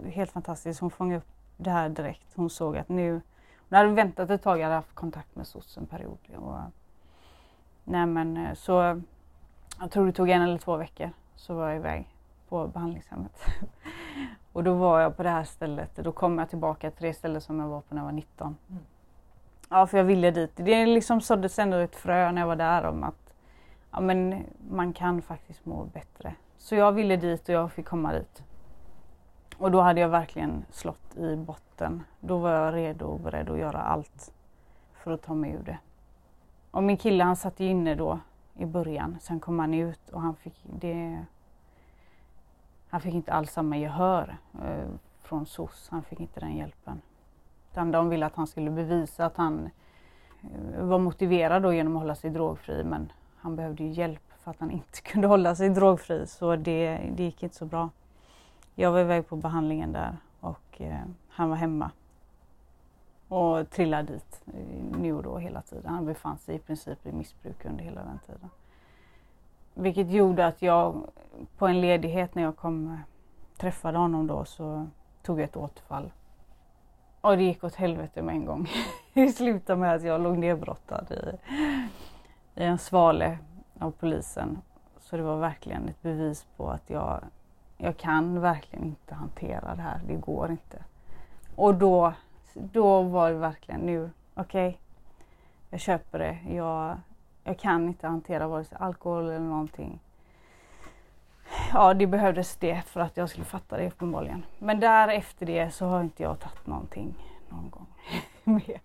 helt 0.04 0.30
fantastiskt. 0.32 0.80
Hon 0.80 0.90
fångade 0.90 1.18
upp 1.18 1.28
det 1.56 1.70
här 1.70 1.88
direkt. 1.88 2.32
Hon 2.34 2.50
såg 2.50 2.76
att 2.76 2.88
nu... 2.88 3.20
Hon 3.68 3.76
hade 3.76 3.88
väntat 3.88 4.30
ett 4.30 4.42
tag, 4.42 4.58
jag 4.58 4.64
hade 4.64 4.74
haft 4.74 4.94
kontakt 4.94 5.36
med 5.36 5.46
SOS 5.46 5.76
en 5.76 5.86
period. 5.86 6.18
Och, 6.36 6.58
nej 7.84 8.06
men 8.06 8.36
eh, 8.36 8.54
så 8.54 9.02
jag 9.80 9.90
tror 9.90 10.06
det 10.06 10.12
tog 10.12 10.30
en 10.30 10.42
eller 10.42 10.58
två 10.58 10.76
veckor 10.76 11.10
så 11.36 11.54
var 11.54 11.68
jag 11.68 11.76
iväg 11.76 12.14
på 12.48 12.66
behandlingshemmet. 12.66 13.40
och 14.52 14.64
då 14.64 14.74
var 14.74 15.00
jag 15.00 15.16
på 15.16 15.22
det 15.22 15.30
här 15.30 15.44
stället. 15.44 15.96
Då 15.96 16.12
kom 16.12 16.38
jag 16.38 16.50
tillbaka 16.50 16.90
till 16.90 17.06
det 17.06 17.14
ställe 17.14 17.40
som 17.40 17.60
jag 17.60 17.68
var 17.68 17.80
på 17.80 17.94
när 17.94 18.02
jag 18.02 18.06
var 18.06 18.12
19. 18.12 18.56
Mm. 18.70 18.82
Ja, 19.68 19.86
för 19.86 19.98
jag 19.98 20.04
ville 20.04 20.30
dit. 20.30 20.52
Det 20.56 20.86
liksom 20.86 21.20
såddes 21.20 21.58
ändå 21.58 21.76
ett 21.76 21.96
frö 21.96 22.32
när 22.32 22.42
jag 22.42 22.48
var 22.48 22.56
där 22.56 22.84
om 22.84 23.04
att 23.04 23.34
ja, 23.90 24.00
men 24.00 24.44
man 24.70 24.92
kan 24.92 25.22
faktiskt 25.22 25.66
må 25.66 25.84
bättre. 25.84 26.34
Så 26.58 26.74
jag 26.74 26.92
ville 26.92 27.16
dit 27.16 27.48
och 27.48 27.54
jag 27.54 27.72
fick 27.72 27.86
komma 27.86 28.12
dit. 28.12 28.42
Och 29.58 29.70
då 29.70 29.80
hade 29.80 30.00
jag 30.00 30.08
verkligen 30.08 30.64
slått 30.70 31.16
i 31.16 31.36
botten. 31.36 32.02
Då 32.20 32.38
var 32.38 32.50
jag 32.50 32.74
redo 32.74 33.04
och 33.06 33.20
beredd 33.20 33.50
att 33.50 33.58
göra 33.58 33.78
allt 33.78 34.32
för 34.92 35.10
att 35.10 35.22
ta 35.22 35.34
mig 35.34 35.52
ur 35.52 35.62
det. 35.62 35.78
Och 36.70 36.82
min 36.82 36.96
kille 36.96 37.24
han 37.24 37.36
satt 37.36 37.60
inne 37.60 37.94
då 37.94 38.18
i 38.56 38.66
början. 38.66 39.16
Sen 39.20 39.40
kom 39.40 39.58
han 39.58 39.74
ut 39.74 40.10
och 40.10 40.20
han 40.20 40.34
fick 40.34 40.64
det... 40.64 41.24
Han 42.90 43.00
fick 43.00 43.14
inte 43.14 43.32
alls 43.32 43.52
samma 43.52 43.76
gehör 43.76 44.38
eh, 44.64 44.88
från 45.22 45.46
SOS. 45.46 45.88
Han 45.90 46.02
fick 46.02 46.20
inte 46.20 46.40
den 46.40 46.56
hjälpen. 46.56 47.00
Utan 47.70 47.90
de 47.90 48.08
ville 48.08 48.26
att 48.26 48.36
han 48.36 48.46
skulle 48.46 48.70
bevisa 48.70 49.26
att 49.26 49.36
han 49.36 49.70
eh, 50.42 50.84
var 50.84 50.98
motiverad 50.98 51.62
då 51.62 51.72
genom 51.72 51.96
att 51.96 52.02
hålla 52.02 52.14
sig 52.14 52.30
drogfri 52.30 52.84
men 52.84 53.12
han 53.36 53.56
behövde 53.56 53.84
ju 53.84 53.90
hjälp 53.90 54.27
för 54.48 54.50
att 54.50 54.60
han 54.60 54.70
inte 54.70 55.00
kunde 55.02 55.28
hålla 55.28 55.54
sig 55.54 55.68
drogfri 55.68 56.26
så 56.26 56.56
det, 56.56 57.10
det 57.14 57.22
gick 57.24 57.42
inte 57.42 57.56
så 57.56 57.64
bra. 57.64 57.90
Jag 58.74 58.92
var 58.92 59.00
iväg 59.00 59.28
på 59.28 59.36
behandlingen 59.36 59.92
där 59.92 60.16
och 60.40 60.80
eh, 60.80 61.00
han 61.28 61.50
var 61.50 61.56
hemma 61.56 61.90
och 63.28 63.70
trillade 63.70 64.12
dit 64.12 64.42
nu 64.98 65.14
och 65.14 65.22
då 65.22 65.38
hela 65.38 65.62
tiden. 65.62 65.94
Han 65.94 66.06
befann 66.06 66.38
sig 66.38 66.56
i 66.56 66.58
princip 66.58 67.06
i 67.06 67.12
missbruk 67.12 67.64
under 67.64 67.84
hela 67.84 68.04
den 68.04 68.18
tiden. 68.26 68.50
Vilket 69.74 70.10
gjorde 70.10 70.46
att 70.46 70.62
jag 70.62 71.02
på 71.58 71.66
en 71.66 71.80
ledighet 71.80 72.34
när 72.34 72.42
jag 72.42 72.56
kom 72.56 72.88
eh, 72.88 72.98
träffade 73.56 73.98
honom 73.98 74.26
då 74.26 74.44
så 74.44 74.86
tog 75.22 75.40
jag 75.40 75.44
ett 75.44 75.56
återfall. 75.56 76.10
Och 77.20 77.36
det 77.36 77.42
gick 77.42 77.64
åt 77.64 77.74
helvete 77.74 78.22
med 78.22 78.34
en 78.34 78.44
gång. 78.44 78.68
det 79.14 79.28
slutade 79.28 79.80
med 79.80 79.94
att 79.94 80.02
jag 80.02 80.20
låg 80.20 80.38
nedbrottad 80.38 81.06
i, 81.10 81.52
i 82.60 82.64
en 82.64 82.78
svale 82.78 83.38
av 83.78 83.90
polisen. 83.90 84.58
Så 84.98 85.16
det 85.16 85.22
var 85.22 85.36
verkligen 85.36 85.88
ett 85.88 86.02
bevis 86.02 86.46
på 86.56 86.70
att 86.70 86.90
jag, 86.90 87.24
jag 87.76 87.96
kan 87.96 88.40
verkligen 88.40 88.84
inte 88.84 89.14
hantera 89.14 89.74
det 89.74 89.82
här. 89.82 90.00
Det 90.06 90.14
går 90.14 90.50
inte. 90.50 90.84
Och 91.56 91.74
då 91.74 92.12
då 92.62 93.02
var 93.02 93.30
det 93.30 93.36
verkligen 93.36 93.80
nu, 93.80 94.10
okej, 94.34 94.68
okay, 94.68 94.80
jag 95.70 95.80
köper 95.80 96.18
det. 96.18 96.38
Jag, 96.54 96.96
jag 97.44 97.58
kan 97.58 97.88
inte 97.88 98.06
hantera 98.06 98.48
vare 98.48 98.64
sig 98.64 98.78
alkohol 98.80 99.24
eller 99.24 99.38
någonting. 99.38 100.00
Ja, 101.72 101.94
det 101.94 102.06
behövdes 102.06 102.56
det 102.56 102.82
för 102.86 103.00
att 103.00 103.16
jag 103.16 103.30
skulle 103.30 103.44
fatta 103.44 103.76
det 103.76 103.86
uppenbarligen. 103.86 104.44
Men 104.58 104.80
därefter 104.80 105.46
det 105.46 105.70
så 105.70 105.86
har 105.86 106.00
inte 106.00 106.22
jag 106.22 106.40
tagit 106.40 106.66
någonting 106.66 107.14
någon 107.48 107.70
gång 107.70 107.86
mer. 108.44 108.80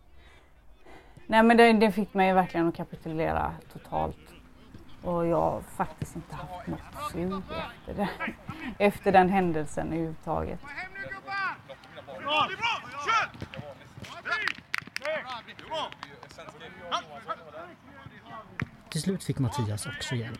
Nej 1.27 1.43
men 1.43 1.57
det, 1.57 1.73
det 1.73 1.91
fick 1.91 2.13
mig 2.13 2.33
verkligen 2.33 2.67
att 2.67 2.75
kapitulera 2.75 3.53
totalt. 3.73 4.17
Och 5.03 5.27
jag 5.27 5.41
har 5.41 5.61
faktiskt 5.61 6.15
inte 6.15 6.35
haft 6.35 6.67
något 6.67 7.11
sug 7.11 7.33
efter, 7.33 7.93
det. 7.93 8.09
efter 8.77 9.11
den 9.11 9.29
händelsen 9.29 9.87
överhuvudtaget. 9.87 10.59
Till 18.89 19.01
slut 19.01 19.23
fick 19.23 19.39
Mattias 19.39 19.85
också 19.85 20.15
hjälp. 20.15 20.39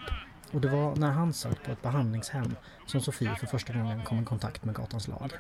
Och 0.54 0.62
det 0.62 0.68
var 0.68 0.96
när 0.96 1.12
han 1.12 1.34
satt 1.34 1.64
på 1.64 1.72
ett 1.72 1.82
behandlingshem 1.82 2.56
som 2.86 3.02
Sofie 3.02 3.36
för 3.36 3.48
första 3.48 3.74
gången 3.74 4.04
kom 4.04 4.20
i 4.20 4.26
kontakt 4.26 4.66
med 4.66 4.76
Gatans 4.76 5.08
lag. 5.08 5.32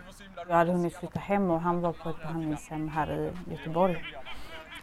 Jag 0.48 0.56
hade 0.56 0.72
hunnit 0.72 0.96
flytta 0.96 1.20
hem 1.20 1.52
och 1.52 1.62
han 1.62 1.82
var 1.82 1.94
på 1.94 2.10
ett 2.10 2.22
behandlingshem 2.22 2.88
här 2.88 3.12
i 3.48 3.52
Göteborg. 3.52 4.04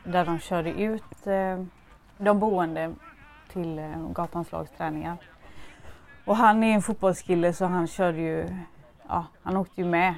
Där 0.05 0.25
de 0.25 0.39
körde 0.39 0.71
ut 0.71 1.27
eh, 1.27 1.65
de 2.19 2.39
boende 2.39 2.95
till 3.53 3.79
eh, 3.79 4.13
Gatans 4.13 4.53
lags 4.53 4.71
träningar. 4.71 5.17
Och 6.25 6.37
han 6.37 6.63
är 6.63 6.75
en 6.75 6.83
fotbollskille 6.83 7.53
så 7.53 7.65
han 7.65 7.87
körde 7.87 8.19
ju, 8.19 8.49
ja 9.09 9.27
han 9.43 9.57
åkte 9.57 9.81
ju 9.81 9.87
med. 9.87 10.15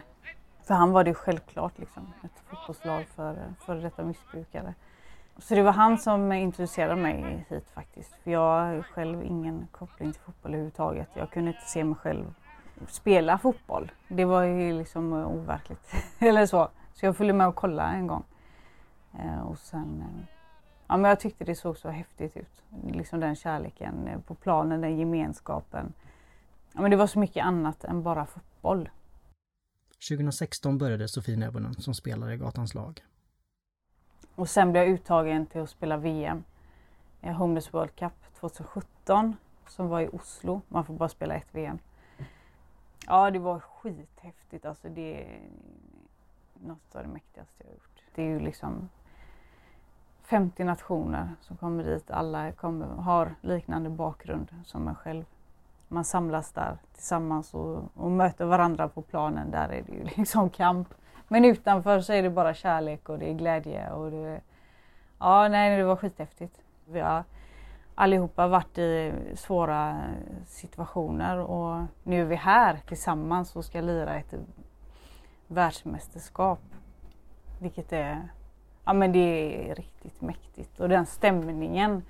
För 0.65 0.75
han 0.75 0.93
var 0.93 1.05
det 1.05 1.15
självklart 1.15 1.79
liksom, 1.79 2.13
ett 2.25 2.43
fotbollslag 2.47 3.07
för 3.07 3.31
eh, 3.31 3.65
före 3.67 3.81
detta 3.81 4.03
missbrukare. 4.03 4.75
Så 5.39 5.55
det 5.55 5.63
var 5.63 5.73
han 5.73 5.99
som 5.99 6.33
introducerade 6.33 7.03
mig 7.03 7.47
hit 7.49 7.71
faktiskt. 7.75 8.15
För 8.25 8.31
jag 8.31 8.41
har 8.41 8.83
själv 8.83 9.23
ingen 9.23 9.69
koppling 9.71 10.13
till 10.13 10.21
fotboll 10.21 10.53
överhuvudtaget. 10.53 11.09
Jag 11.15 11.31
kunde 11.31 11.51
inte 11.51 11.67
se 11.67 11.85
mig 11.85 11.95
själv 11.95 12.35
spela 12.89 13.39
fotboll. 13.39 13.93
Det 14.09 14.25
var 14.25 14.43
ju 14.43 14.73
liksom 14.79 15.13
eh, 15.13 15.27
overkligt. 15.27 15.95
Eller 16.19 16.47
så. 16.47 16.69
Så 16.95 17.07
jag 17.07 17.17
följde 17.17 17.35
med 17.35 17.49
och 17.49 17.55
kollade 17.55 17.89
en 17.89 18.07
gång. 18.07 18.25
Och 19.45 19.59
sen... 19.59 20.05
Ja 20.93 20.97
men 20.97 21.09
jag 21.09 21.21
tyckte 21.21 21.45
det 21.45 21.55
såg 21.55 21.79
så 21.79 21.89
häftigt 21.89 22.37
ut. 22.37 22.63
Liksom 22.93 23.21
den 23.21 23.37
kärleken 23.37 24.09
eh, 24.09 24.21
på 24.21 24.35
planen, 24.35 24.81
den 24.81 24.99
gemenskapen. 24.99 25.93
Ja 26.73 26.81
men 26.81 26.91
det 26.91 26.97
var 26.97 27.07
så 27.07 27.19
mycket 27.19 27.45
annat 27.45 27.85
än 27.85 28.03
bara 28.03 28.27
fotboll. 28.27 28.91
2016 30.09 30.79
började 30.79 31.09
Sofie 31.09 31.37
Nebonen 31.37 31.75
som 31.75 31.95
spelare 31.95 32.35
i 32.35 32.37
Gatans 32.37 32.75
lag. 32.75 33.05
Och 34.35 34.49
sen 34.49 34.73
blev 34.73 34.83
jag 34.83 34.93
uttagen 34.93 35.47
till 35.47 35.61
att 35.61 35.71
spela 35.71 35.97
VM. 35.97 36.45
Homeless 37.21 37.75
World 37.75 37.97
Cup 37.97 38.35
2017 38.41 39.37
som 39.69 39.89
var 39.89 40.01
i 40.01 40.09
Oslo. 40.09 40.61
Man 40.69 40.85
får 40.85 40.95
bara 40.95 41.09
spela 41.09 41.35
ett 41.35 41.49
VM. 41.55 41.79
Ja, 43.07 43.31
det 43.31 43.39
var 43.39 43.61
skithäftigt. 43.61 44.65
Alltså 44.65 44.89
det 44.89 45.23
är 45.23 45.41
något 46.55 46.95
av 46.95 47.03
det 47.03 47.09
mäktigaste 47.09 47.55
jag 47.59 47.67
har 47.67 47.75
gjort. 47.75 48.03
Det 48.15 48.23
är 48.23 48.27
ju 48.27 48.41
liksom 48.41 48.89
50 50.25 50.65
nationer 50.65 51.29
som 51.41 51.57
kommer 51.57 51.85
dit. 51.85 52.11
Alla 52.11 52.53
kommer, 52.53 52.87
har 52.87 53.35
liknande 53.41 53.91
bakgrund 53.91 54.49
som 54.65 54.89
en 54.89 54.95
själv. 54.95 55.25
Man 55.89 56.05
samlas 56.05 56.53
där 56.53 56.79
tillsammans 56.95 57.55
och, 57.55 57.83
och 57.95 58.11
möter 58.11 58.45
varandra 58.45 58.89
på 58.89 59.03
planen. 59.03 59.51
Där 59.51 59.69
är 59.69 59.83
det 59.83 59.93
ju 59.93 60.05
liksom 60.17 60.51
kamp. 60.51 60.89
Men 61.29 61.45
utanför 61.45 62.01
så 62.01 62.13
är 62.13 62.23
det 62.23 62.31
bara 62.31 62.55
kärlek 62.55 63.09
och 63.09 63.19
det 63.19 63.31
är 63.31 63.35
glädje. 63.35 63.91
Och 63.91 64.11
det, 64.11 64.41
ja, 65.19 65.49
nej, 65.49 65.77
det 65.77 65.85
var 65.85 65.97
skithäftigt. 65.97 66.61
Vi 66.85 67.01
har 67.01 67.25
allihopa 67.95 68.49
varit 68.49 68.79
i 68.79 69.13
svåra 69.35 70.01
situationer 70.47 71.39
och 71.39 71.85
nu 72.03 72.21
är 72.21 72.25
vi 72.25 72.37
här 72.37 72.81
tillsammans 72.87 73.57
och 73.57 73.65
ska 73.65 73.81
lira 73.81 74.15
ett 74.15 74.35
världsmästerskap. 75.47 76.61
Vilket 77.61 77.93
är, 77.93 78.33
ja 78.85 78.93
men 78.93 79.13
det 79.13 79.71
är 79.71 79.75
riktigt 79.75 80.21
mäktigt 80.21 80.81
och 80.81 80.89
den 80.89 81.07
stämningen 81.07 82.03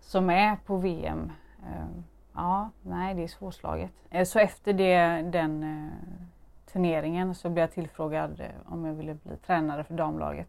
som 0.00 0.30
är 0.30 0.56
på 0.56 0.76
VM. 0.76 1.32
Eh, 1.62 2.02
ja, 2.34 2.70
nej 2.82 3.14
det 3.14 3.22
är 3.22 3.28
svårslaget. 3.28 3.90
Eh, 4.10 4.24
så 4.24 4.38
efter 4.38 4.72
det, 4.72 5.22
den 5.22 5.62
eh, 5.62 5.92
turneringen 6.72 7.34
så 7.34 7.48
blev 7.48 7.62
jag 7.62 7.72
tillfrågad 7.72 8.42
om 8.66 8.84
jag 8.84 8.94
ville 8.94 9.14
bli 9.14 9.36
tränare 9.36 9.84
för 9.84 9.94
damlaget. 9.94 10.48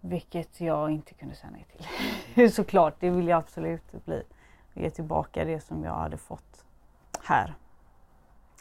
Vilket 0.00 0.60
jag 0.60 0.90
inte 0.90 1.14
kunde 1.14 1.34
säga 1.34 1.50
nej 1.52 1.66
till. 2.34 2.52
Såklart, 2.52 2.94
det 3.00 3.10
vill 3.10 3.28
jag 3.28 3.38
absolut 3.38 4.04
bli. 4.04 4.22
Ge 4.74 4.90
tillbaka 4.90 5.44
det 5.44 5.60
som 5.60 5.84
jag 5.84 5.94
hade 5.94 6.16
fått 6.16 6.64
här. 7.24 7.54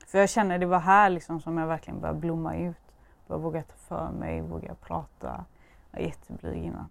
För 0.08 0.20
jag 0.20 0.30
känner 0.30 0.60
det 0.60 0.66
var 0.66 0.80
här 0.80 1.10
liksom 1.10 1.42
som 1.42 1.58
jag 1.58 1.68
verkligen 1.68 2.00
började 2.00 2.20
blomma 2.20 2.56
ut. 2.56 2.78
Började 3.28 3.44
våga 3.44 3.64
ta 3.64 3.76
för 3.76 4.12
mig, 4.12 4.42
våga 4.42 4.76
prata. 4.76 5.46
Jag 5.91 5.99
var 5.99 6.08
jätteblyg 6.08 6.63
innan. 6.63 6.89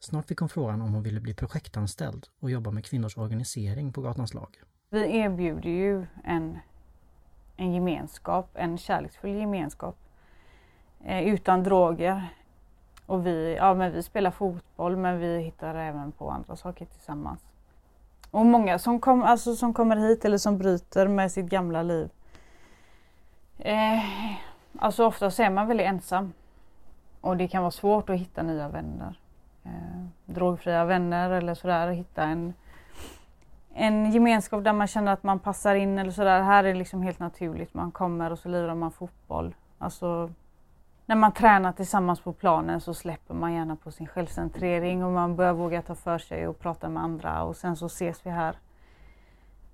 Snart 0.00 0.26
fick 0.26 0.38
hon 0.38 0.48
frågan 0.48 0.82
om 0.82 0.92
hon 0.92 1.02
ville 1.02 1.20
bli 1.20 1.34
projektanställd 1.34 2.26
och 2.40 2.50
jobba 2.50 2.70
med 2.70 2.84
kvinnors 2.84 3.16
organisering 3.16 3.92
på 3.92 4.00
Gatans 4.00 4.34
lag. 4.34 4.56
Vi 4.90 5.16
erbjuder 5.18 5.70
ju 5.70 6.06
en, 6.24 6.58
en 7.56 7.74
gemenskap, 7.74 8.50
en 8.54 8.78
kärleksfull 8.78 9.30
gemenskap. 9.30 9.96
Eh, 11.04 11.22
utan 11.22 11.62
droger, 11.62 12.28
och 13.06 13.26
vi, 13.26 13.56
ja, 13.56 13.74
men 13.74 13.92
vi 13.92 14.02
spelar 14.02 14.30
fotboll 14.30 14.96
men 14.96 15.18
vi 15.18 15.38
hittar 15.38 15.74
även 15.74 16.12
på 16.12 16.30
andra 16.30 16.56
saker 16.56 16.84
tillsammans. 16.84 17.40
Och 18.30 18.46
många 18.46 18.78
som, 18.78 19.00
kom, 19.00 19.22
alltså, 19.22 19.56
som 19.56 19.74
kommer 19.74 19.96
hit 19.96 20.24
eller 20.24 20.38
som 20.38 20.58
bryter 20.58 21.08
med 21.08 21.32
sitt 21.32 21.46
gamla 21.46 21.82
liv. 21.82 22.08
Eh, 23.58 24.02
alltså 24.78 25.06
ofta 25.06 25.30
så 25.30 25.42
är 25.42 25.50
man 25.50 25.68
väldigt 25.68 25.86
ensam. 25.86 26.32
Och 27.20 27.36
det 27.36 27.48
kan 27.48 27.62
vara 27.62 27.70
svårt 27.70 28.10
att 28.10 28.16
hitta 28.16 28.42
nya 28.42 28.68
vänner. 28.68 29.18
Eh, 29.64 30.04
drogfria 30.26 30.84
vänner 30.84 31.30
eller 31.30 31.54
sådär. 31.54 31.88
Hitta 31.88 32.22
en, 32.22 32.54
en 33.74 34.12
gemenskap 34.12 34.64
där 34.64 34.72
man 34.72 34.86
känner 34.86 35.12
att 35.12 35.22
man 35.22 35.38
passar 35.38 35.74
in 35.74 35.98
eller 35.98 36.10
sådär. 36.10 36.42
Här 36.42 36.64
är 36.64 36.72
det 36.72 36.78
liksom 36.78 37.02
helt 37.02 37.18
naturligt. 37.18 37.74
Man 37.74 37.90
kommer 37.90 38.32
och 38.32 38.38
så 38.38 38.48
lirar 38.48 38.74
man 38.74 38.90
fotboll. 38.90 39.54
Alltså 39.78 40.30
när 41.06 41.16
man 41.16 41.32
tränar 41.32 41.72
tillsammans 41.72 42.20
på 42.20 42.32
planen 42.32 42.80
så 42.80 42.94
släpper 42.94 43.34
man 43.34 43.54
gärna 43.54 43.76
på 43.76 43.90
sin 43.90 44.06
självcentrering 44.06 45.04
och 45.04 45.12
man 45.12 45.36
börjar 45.36 45.52
våga 45.52 45.82
ta 45.82 45.94
för 45.94 46.18
sig 46.18 46.48
och 46.48 46.58
prata 46.58 46.88
med 46.88 47.02
andra 47.02 47.42
och 47.42 47.56
sen 47.56 47.76
så 47.76 47.86
ses 47.86 48.26
vi 48.26 48.30
här 48.30 48.56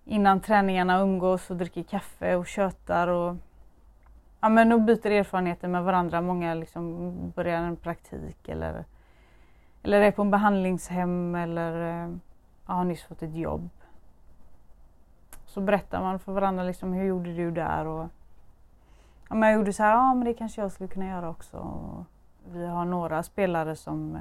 innan 0.04 0.40
träningarna 0.40 1.00
umgås 1.00 1.50
och 1.50 1.56
dricker 1.56 1.82
kaffe 1.82 2.36
och 2.36 2.46
tjötar 2.46 3.08
och, 3.08 3.36
ja, 4.46 4.50
men 4.50 4.72
och 4.72 4.80
byter 4.80 5.10
erfarenheter 5.10 5.68
med 5.68 5.84
varandra. 5.84 6.20
Många 6.20 6.54
liksom 6.54 7.12
börjar 7.30 7.62
en 7.62 7.76
praktik 7.76 8.48
eller, 8.48 8.84
eller 9.82 10.00
är 10.00 10.10
på 10.10 10.22
en 10.22 10.30
behandlingshem 10.30 11.34
eller 11.34 11.72
ja, 12.66 12.72
har 12.72 12.84
nyss 12.84 13.02
fått 13.02 13.22
ett 13.22 13.34
jobb. 13.34 13.70
Så 15.46 15.60
berättar 15.60 16.02
man 16.02 16.18
för 16.18 16.32
varandra 16.32 16.64
liksom, 16.64 16.92
hur 16.92 17.04
gjorde 17.04 17.34
du 17.34 17.50
där 17.50 17.86
och 17.86 18.08
men 19.28 19.42
jag 19.42 19.52
gjorde 19.52 19.72
så 19.72 19.82
här, 19.82 19.92
ja 19.92 20.14
men 20.14 20.24
det 20.24 20.34
kanske 20.34 20.60
jag 20.60 20.72
skulle 20.72 20.88
kunna 20.88 21.06
göra 21.06 21.28
också. 21.28 21.56
Och 21.56 22.04
vi 22.52 22.66
har 22.66 22.84
några 22.84 23.22
spelare 23.22 23.76
som, 23.76 24.18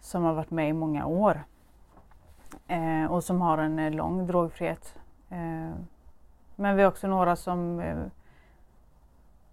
som 0.00 0.24
har 0.24 0.34
varit 0.34 0.50
med 0.50 0.68
i 0.68 0.72
många 0.72 1.06
år 1.06 1.42
eh, 2.66 3.04
och 3.04 3.24
som 3.24 3.40
har 3.40 3.58
en 3.58 3.78
eh, 3.78 3.90
lång 3.90 4.26
drogfrihet. 4.26 4.94
Eh, 5.30 5.70
men 6.56 6.76
vi 6.76 6.82
har 6.82 6.88
också 6.90 7.06
några 7.06 7.36
som, 7.36 7.80
eh, 7.80 7.96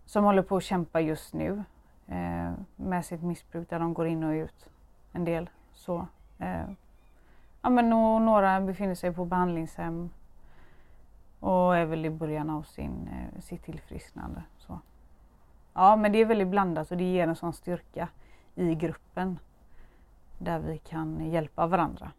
som 0.08 0.24
håller 0.24 0.42
på 0.42 0.58
att 0.58 0.64
kämpa 0.64 1.02
just 1.02 1.34
nu 1.34 1.64
eh, 2.08 2.52
med 2.76 3.06
sitt 3.06 3.24
missbruk 3.24 3.70
där 3.70 3.80
de 3.80 3.94
går 3.94 4.08
in 4.08 4.24
och 4.24 4.32
ut 4.32 4.70
en 5.12 5.26
del. 5.26 5.50
Så, 5.74 6.08
eh, 6.40 6.70
ja, 7.62 7.70
men 7.70 7.90
några 7.90 8.62
befinner 8.62 8.96
sig 8.96 9.14
på 9.14 9.26
behandlingshem 9.26 10.10
och 11.40 11.78
är 11.78 11.86
väl 11.86 12.06
i 12.06 12.10
början 12.10 12.50
av 12.50 12.64
sin, 12.64 13.08
eh, 13.08 13.42
sitt 13.42 13.64
tillfrisknande. 13.64 14.44
Så. 14.58 14.80
Ja, 15.74 15.96
men 15.96 16.12
det 16.12 16.22
är 16.22 16.26
väldigt 16.26 16.48
blandat 16.48 16.92
och 16.92 16.98
det 16.98 17.04
ger 17.04 17.28
en 17.28 17.36
sån 17.36 17.54
styrka 17.54 18.10
i 18.56 18.76
gruppen 18.76 19.40
där 20.38 20.60
vi 20.60 20.78
kan 20.78 21.32
hjälpa 21.32 21.68
varandra. 21.68 22.12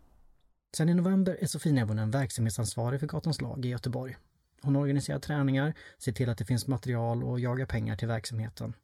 Sen 0.77 0.89
i 0.89 0.95
november 0.95 1.37
är 1.41 1.47
Sofie 1.47 1.73
Nevonen 1.73 2.11
verksamhetsansvarig 2.11 3.01
för 3.01 3.07
Gatans 3.07 3.41
lag 3.41 3.65
i 3.65 3.69
Göteborg. 3.69 4.17
Hon 4.63 4.77
organiserar 4.77 5.19
träningar, 5.19 5.75
ser 5.99 6.13
till 6.13 6.31
att 6.31 6.39
det 6.39 6.45
finns 6.45 6.67
material 6.67 7.25
och 7.25 7.41
jagar 7.41 7.67
pengar 7.67 7.97
till 7.97 8.09
verksamheten. 8.09 8.75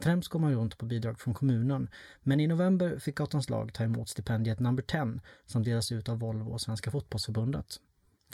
Främst 0.00 0.28
går 0.28 0.40
man 0.40 0.54
runt 0.54 0.78
på 0.78 0.86
bidrag 0.86 1.20
från 1.20 1.34
kommunen, 1.34 1.88
men 2.22 2.40
i 2.40 2.46
november 2.46 2.98
fick 2.98 3.14
Gatans 3.14 3.50
lag 3.50 3.72
ta 3.72 3.84
emot 3.84 4.08
stipendiet 4.08 4.60
Number 4.60 4.82
10 4.82 5.20
som 5.46 5.62
delas 5.62 5.92
ut 5.92 6.08
av 6.08 6.18
Volvo 6.18 6.52
och 6.52 6.60
Svenska 6.60 6.90
fotbollsförbundet. 6.90 7.66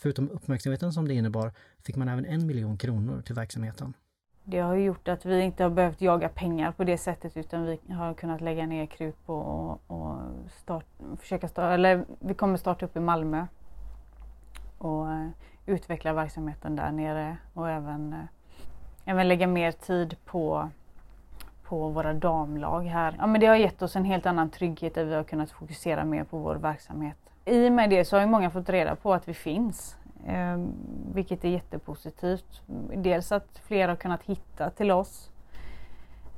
Förutom 0.01 0.31
uppmärksamheten 0.31 0.93
som 0.93 1.09
det 1.09 1.15
innebar 1.15 1.53
fick 1.83 1.97
man 1.97 2.09
även 2.09 2.27
en 2.27 2.47
miljon 2.47 2.79
kronor 2.79 3.23
till 3.23 3.35
verksamheten. 3.35 3.95
Det 4.45 4.59
har 4.59 4.75
gjort 4.75 5.09
att 5.09 5.25
vi 5.25 5.41
inte 5.41 5.63
har 5.63 5.71
behövt 5.71 6.01
jaga 6.01 6.29
pengar 6.29 6.73
på 6.73 6.85
det 6.85 6.99
sättet 6.99 7.37
utan 7.37 7.67
vi 7.67 7.93
har 7.93 8.15
kunnat 8.15 8.41
lägga 8.41 8.67
ner 8.67 8.87
krut 8.87 9.27
på 9.27 9.35
och, 9.35 9.81
och 9.87 10.19
start, 10.51 10.87
försöka 11.21 11.49
starta, 11.49 11.75
eller 11.75 12.05
vi 12.21 12.35
kommer 12.35 12.57
starta 12.57 12.87
upp 12.87 12.97
i 12.97 13.01
Malmö 13.01 13.47
och 14.79 15.13
eh, 15.13 15.29
utveckla 15.67 16.13
verksamheten 16.13 16.77
där 16.77 16.93
nere 16.93 17.37
och 17.55 17.71
även, 17.71 18.13
eh, 18.13 18.25
även 19.05 19.29
lägga 19.29 19.47
mer 19.47 19.73
tid 19.73 20.17
på, 20.25 20.71
på 21.63 21.89
våra 21.89 22.13
damlag 22.13 22.83
här. 22.83 23.17
Ja, 23.19 23.27
men 23.27 23.41
det 23.41 23.47
har 23.47 23.57
gett 23.57 23.83
oss 23.83 23.97
en 23.97 24.05
helt 24.05 24.27
annan 24.27 24.51
trygghet 24.51 24.95
där 24.95 25.05
vi 25.05 25.15
har 25.15 25.25
kunnat 25.25 25.51
fokusera 25.51 26.05
mer 26.05 26.25
på 26.25 26.39
vår 26.39 26.55
verksamhet 26.55 27.31
i 27.45 27.69
och 27.69 27.73
med 27.73 27.91
det 27.91 28.05
så 28.05 28.17
har 28.17 28.21
ju 28.21 28.27
många 28.27 28.51
fått 28.51 28.69
reda 28.69 28.97
på 28.97 29.15
att 29.15 29.29
vi 29.29 29.35
finns. 29.35 29.97
Eh, 30.27 30.59
vilket 31.15 31.45
är 31.45 31.49
jättepositivt. 31.49 32.63
Dels 32.97 33.33
att 33.33 33.59
fler 33.65 33.89
har 33.89 33.97
kunnat 33.97 34.23
hitta 34.23 34.71
till 34.71 34.91
oss. 34.91 35.31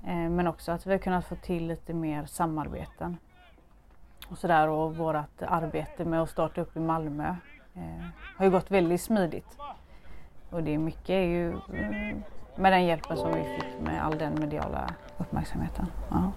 Eh, 0.06 0.14
men 0.30 0.46
också 0.46 0.72
att 0.72 0.86
vi 0.86 0.90
har 0.90 0.98
kunnat 0.98 1.24
få 1.24 1.34
till 1.34 1.66
lite 1.66 1.94
mer 1.94 2.26
samarbeten. 2.26 3.16
Och 4.28 4.38
sådär 4.38 4.68
och 4.68 4.96
vårt 4.96 5.42
arbete 5.42 6.04
med 6.04 6.22
att 6.22 6.30
starta 6.30 6.60
upp 6.60 6.76
i 6.76 6.80
Malmö 6.80 7.34
eh, 7.74 8.04
har 8.36 8.44
ju 8.44 8.50
gått 8.50 8.70
väldigt 8.70 9.00
smidigt. 9.00 9.58
Och 10.50 10.62
det 10.62 10.74
är 10.74 10.78
mycket 10.78 11.10
är 11.10 11.22
ju 11.22 11.48
mm, 11.50 12.22
med 12.56 12.72
den 12.72 12.84
hjälpen 12.84 13.16
som 13.16 13.32
vi 13.32 13.42
fick 13.42 13.80
med 13.84 14.04
all 14.04 14.18
den 14.18 14.34
mediala 14.40 14.94
uppmärksamheten. 15.18 15.86
Ja. 16.10 16.32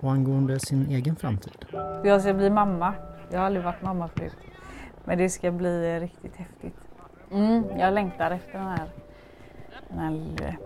Och 0.00 0.12
angående 0.12 0.60
sin 0.60 0.90
egen 0.90 1.16
framtid? 1.16 1.66
Jag 2.04 2.20
ska 2.20 2.34
bli 2.34 2.50
mamma. 2.50 2.94
Jag 3.30 3.38
har 3.38 3.46
aldrig 3.46 3.64
varit 3.64 3.82
mamma 3.82 4.08
förut. 4.08 4.36
Men 5.04 5.18
det 5.18 5.28
ska 5.28 5.50
bli 5.50 6.00
riktigt 6.00 6.36
häftigt. 6.36 6.76
Mm, 7.32 7.64
jag 7.78 7.94
längtar 7.94 8.30
efter 8.30 8.52
den 8.58 8.68
här, 8.68 8.88
den 9.88 9.98
här 9.98 10.10
lille 10.10 10.56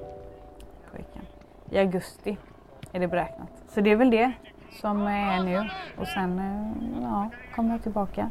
pojken. 0.91 1.23
I 1.71 1.79
augusti 1.79 2.37
är 2.93 3.01
det 3.01 3.09
beräknat. 3.09 3.49
Så 3.69 3.81
det 3.81 3.91
är 3.91 3.97
väl 3.97 4.11
det 4.11 4.33
som 4.81 5.07
är 5.07 5.43
nu. 5.43 5.71
Och 5.99 6.09
sen 6.09 6.39
eh, 6.39 7.03
ja, 7.03 7.31
kommer 7.55 7.71
jag 7.71 7.83
tillbaka. 7.83 8.31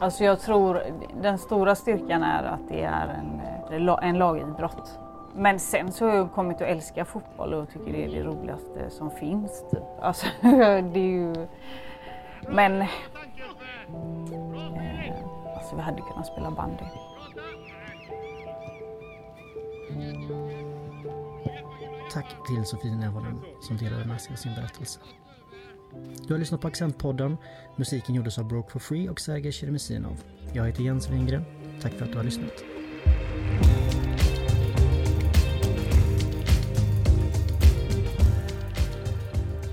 Alltså 0.00 0.24
jag 0.24 0.40
tror 0.40 0.82
den 1.22 1.38
stora 1.38 1.74
styrkan 1.74 2.22
är 2.22 2.44
att 2.44 2.68
det 2.68 2.82
är 2.82 3.08
en, 3.08 3.40
eh, 3.88 4.08
en 4.08 4.18
lagidrott. 4.18 4.98
Men 5.34 5.58
sen 5.58 5.92
så 5.92 6.06
har 6.08 6.16
jag 6.16 6.32
kommit 6.32 6.56
att 6.56 6.68
älska 6.68 7.04
fotboll 7.04 7.54
och 7.54 7.68
tycker 7.68 7.92
det 7.92 8.04
är 8.04 8.08
det 8.08 8.22
roligaste 8.22 8.90
som 8.90 9.10
finns. 9.10 9.64
Typ. 9.70 9.82
Alltså, 10.02 10.26
det 10.42 11.00
är 11.00 11.10
ju... 11.10 11.48
Men... 12.48 12.84
Alltså 15.70 15.76
vi 15.76 15.82
hade 15.82 16.02
kunnat 16.02 16.26
spela 16.26 16.50
bandy. 16.50 16.84
Tack 22.12 22.26
till 22.48 22.64
Sofie 22.64 22.96
Nevonen 22.96 23.40
som 23.60 23.76
delade 23.76 24.04
med 24.04 24.20
sig 24.20 24.32
av 24.32 24.36
sin 24.36 24.54
berättelse. 24.54 25.00
Du 26.26 26.34
har 26.34 26.38
lyssnat 26.38 26.60
på 26.60 26.68
Accentpodden. 26.68 27.36
Musiken 27.76 28.14
gjordes 28.14 28.38
av 28.38 28.48
Broke 28.48 28.70
for 28.70 28.78
Free 28.78 29.08
och 29.08 29.20
Sergej 29.20 29.52
Sheremesinov. 29.52 30.24
Jag 30.52 30.66
heter 30.66 30.82
Jens 30.82 31.08
Wingren. 31.08 31.44
Tack 31.82 31.92
för 31.92 32.04
att 32.04 32.12
du 32.12 32.16
har 32.16 32.24
lyssnat. 32.24 32.64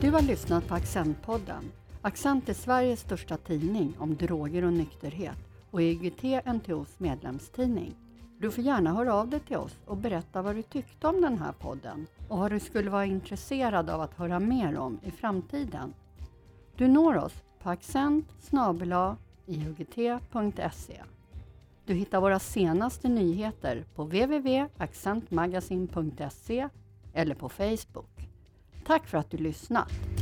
Du 0.01 0.11
har 0.11 0.21
lyssnat 0.21 0.67
på 0.67 0.75
Accentpodden. 0.75 1.71
Accent 2.01 2.49
är 2.49 2.53
Sveriges 2.53 2.99
största 2.99 3.37
tidning 3.37 3.93
om 3.99 4.15
droger 4.15 4.63
och 4.63 4.73
nykterhet 4.73 5.46
och 5.77 5.83
IGT 5.83 6.23
NTOs 6.45 6.99
medlemstidning. 6.99 7.95
Du 8.39 8.51
får 8.51 8.63
gärna 8.63 8.93
höra 8.93 9.13
av 9.13 9.29
dig 9.29 9.39
till 9.39 9.57
oss 9.57 9.75
och 9.85 9.97
berätta 9.97 10.41
vad 10.41 10.55
du 10.55 10.61
tyckte 10.61 11.07
om 11.07 11.21
den 11.21 11.37
här 11.37 11.51
podden 11.51 12.07
och 12.27 12.37
vad 12.37 12.51
du 12.51 12.59
skulle 12.59 12.89
vara 12.89 13.05
intresserad 13.05 13.89
av 13.89 14.01
att 14.01 14.13
höra 14.13 14.39
mer 14.39 14.77
om 14.77 14.99
i 15.03 15.11
framtiden. 15.11 15.93
Du 16.75 16.87
når 16.87 17.17
oss 17.17 17.43
på 17.63 17.69
accent 17.69 18.25
iugt.se. 19.45 21.03
Du 21.85 21.93
hittar 21.93 22.21
våra 22.21 22.39
senaste 22.39 23.09
nyheter 23.09 23.85
på 23.95 24.03
www.accentmagasin.se 24.03 26.69
eller 27.13 27.35
på 27.35 27.49
Facebook. 27.49 28.29
Tack 28.85 29.07
för 29.07 29.17
att 29.17 29.31
du 29.31 29.37
lyssnat! 29.37 30.16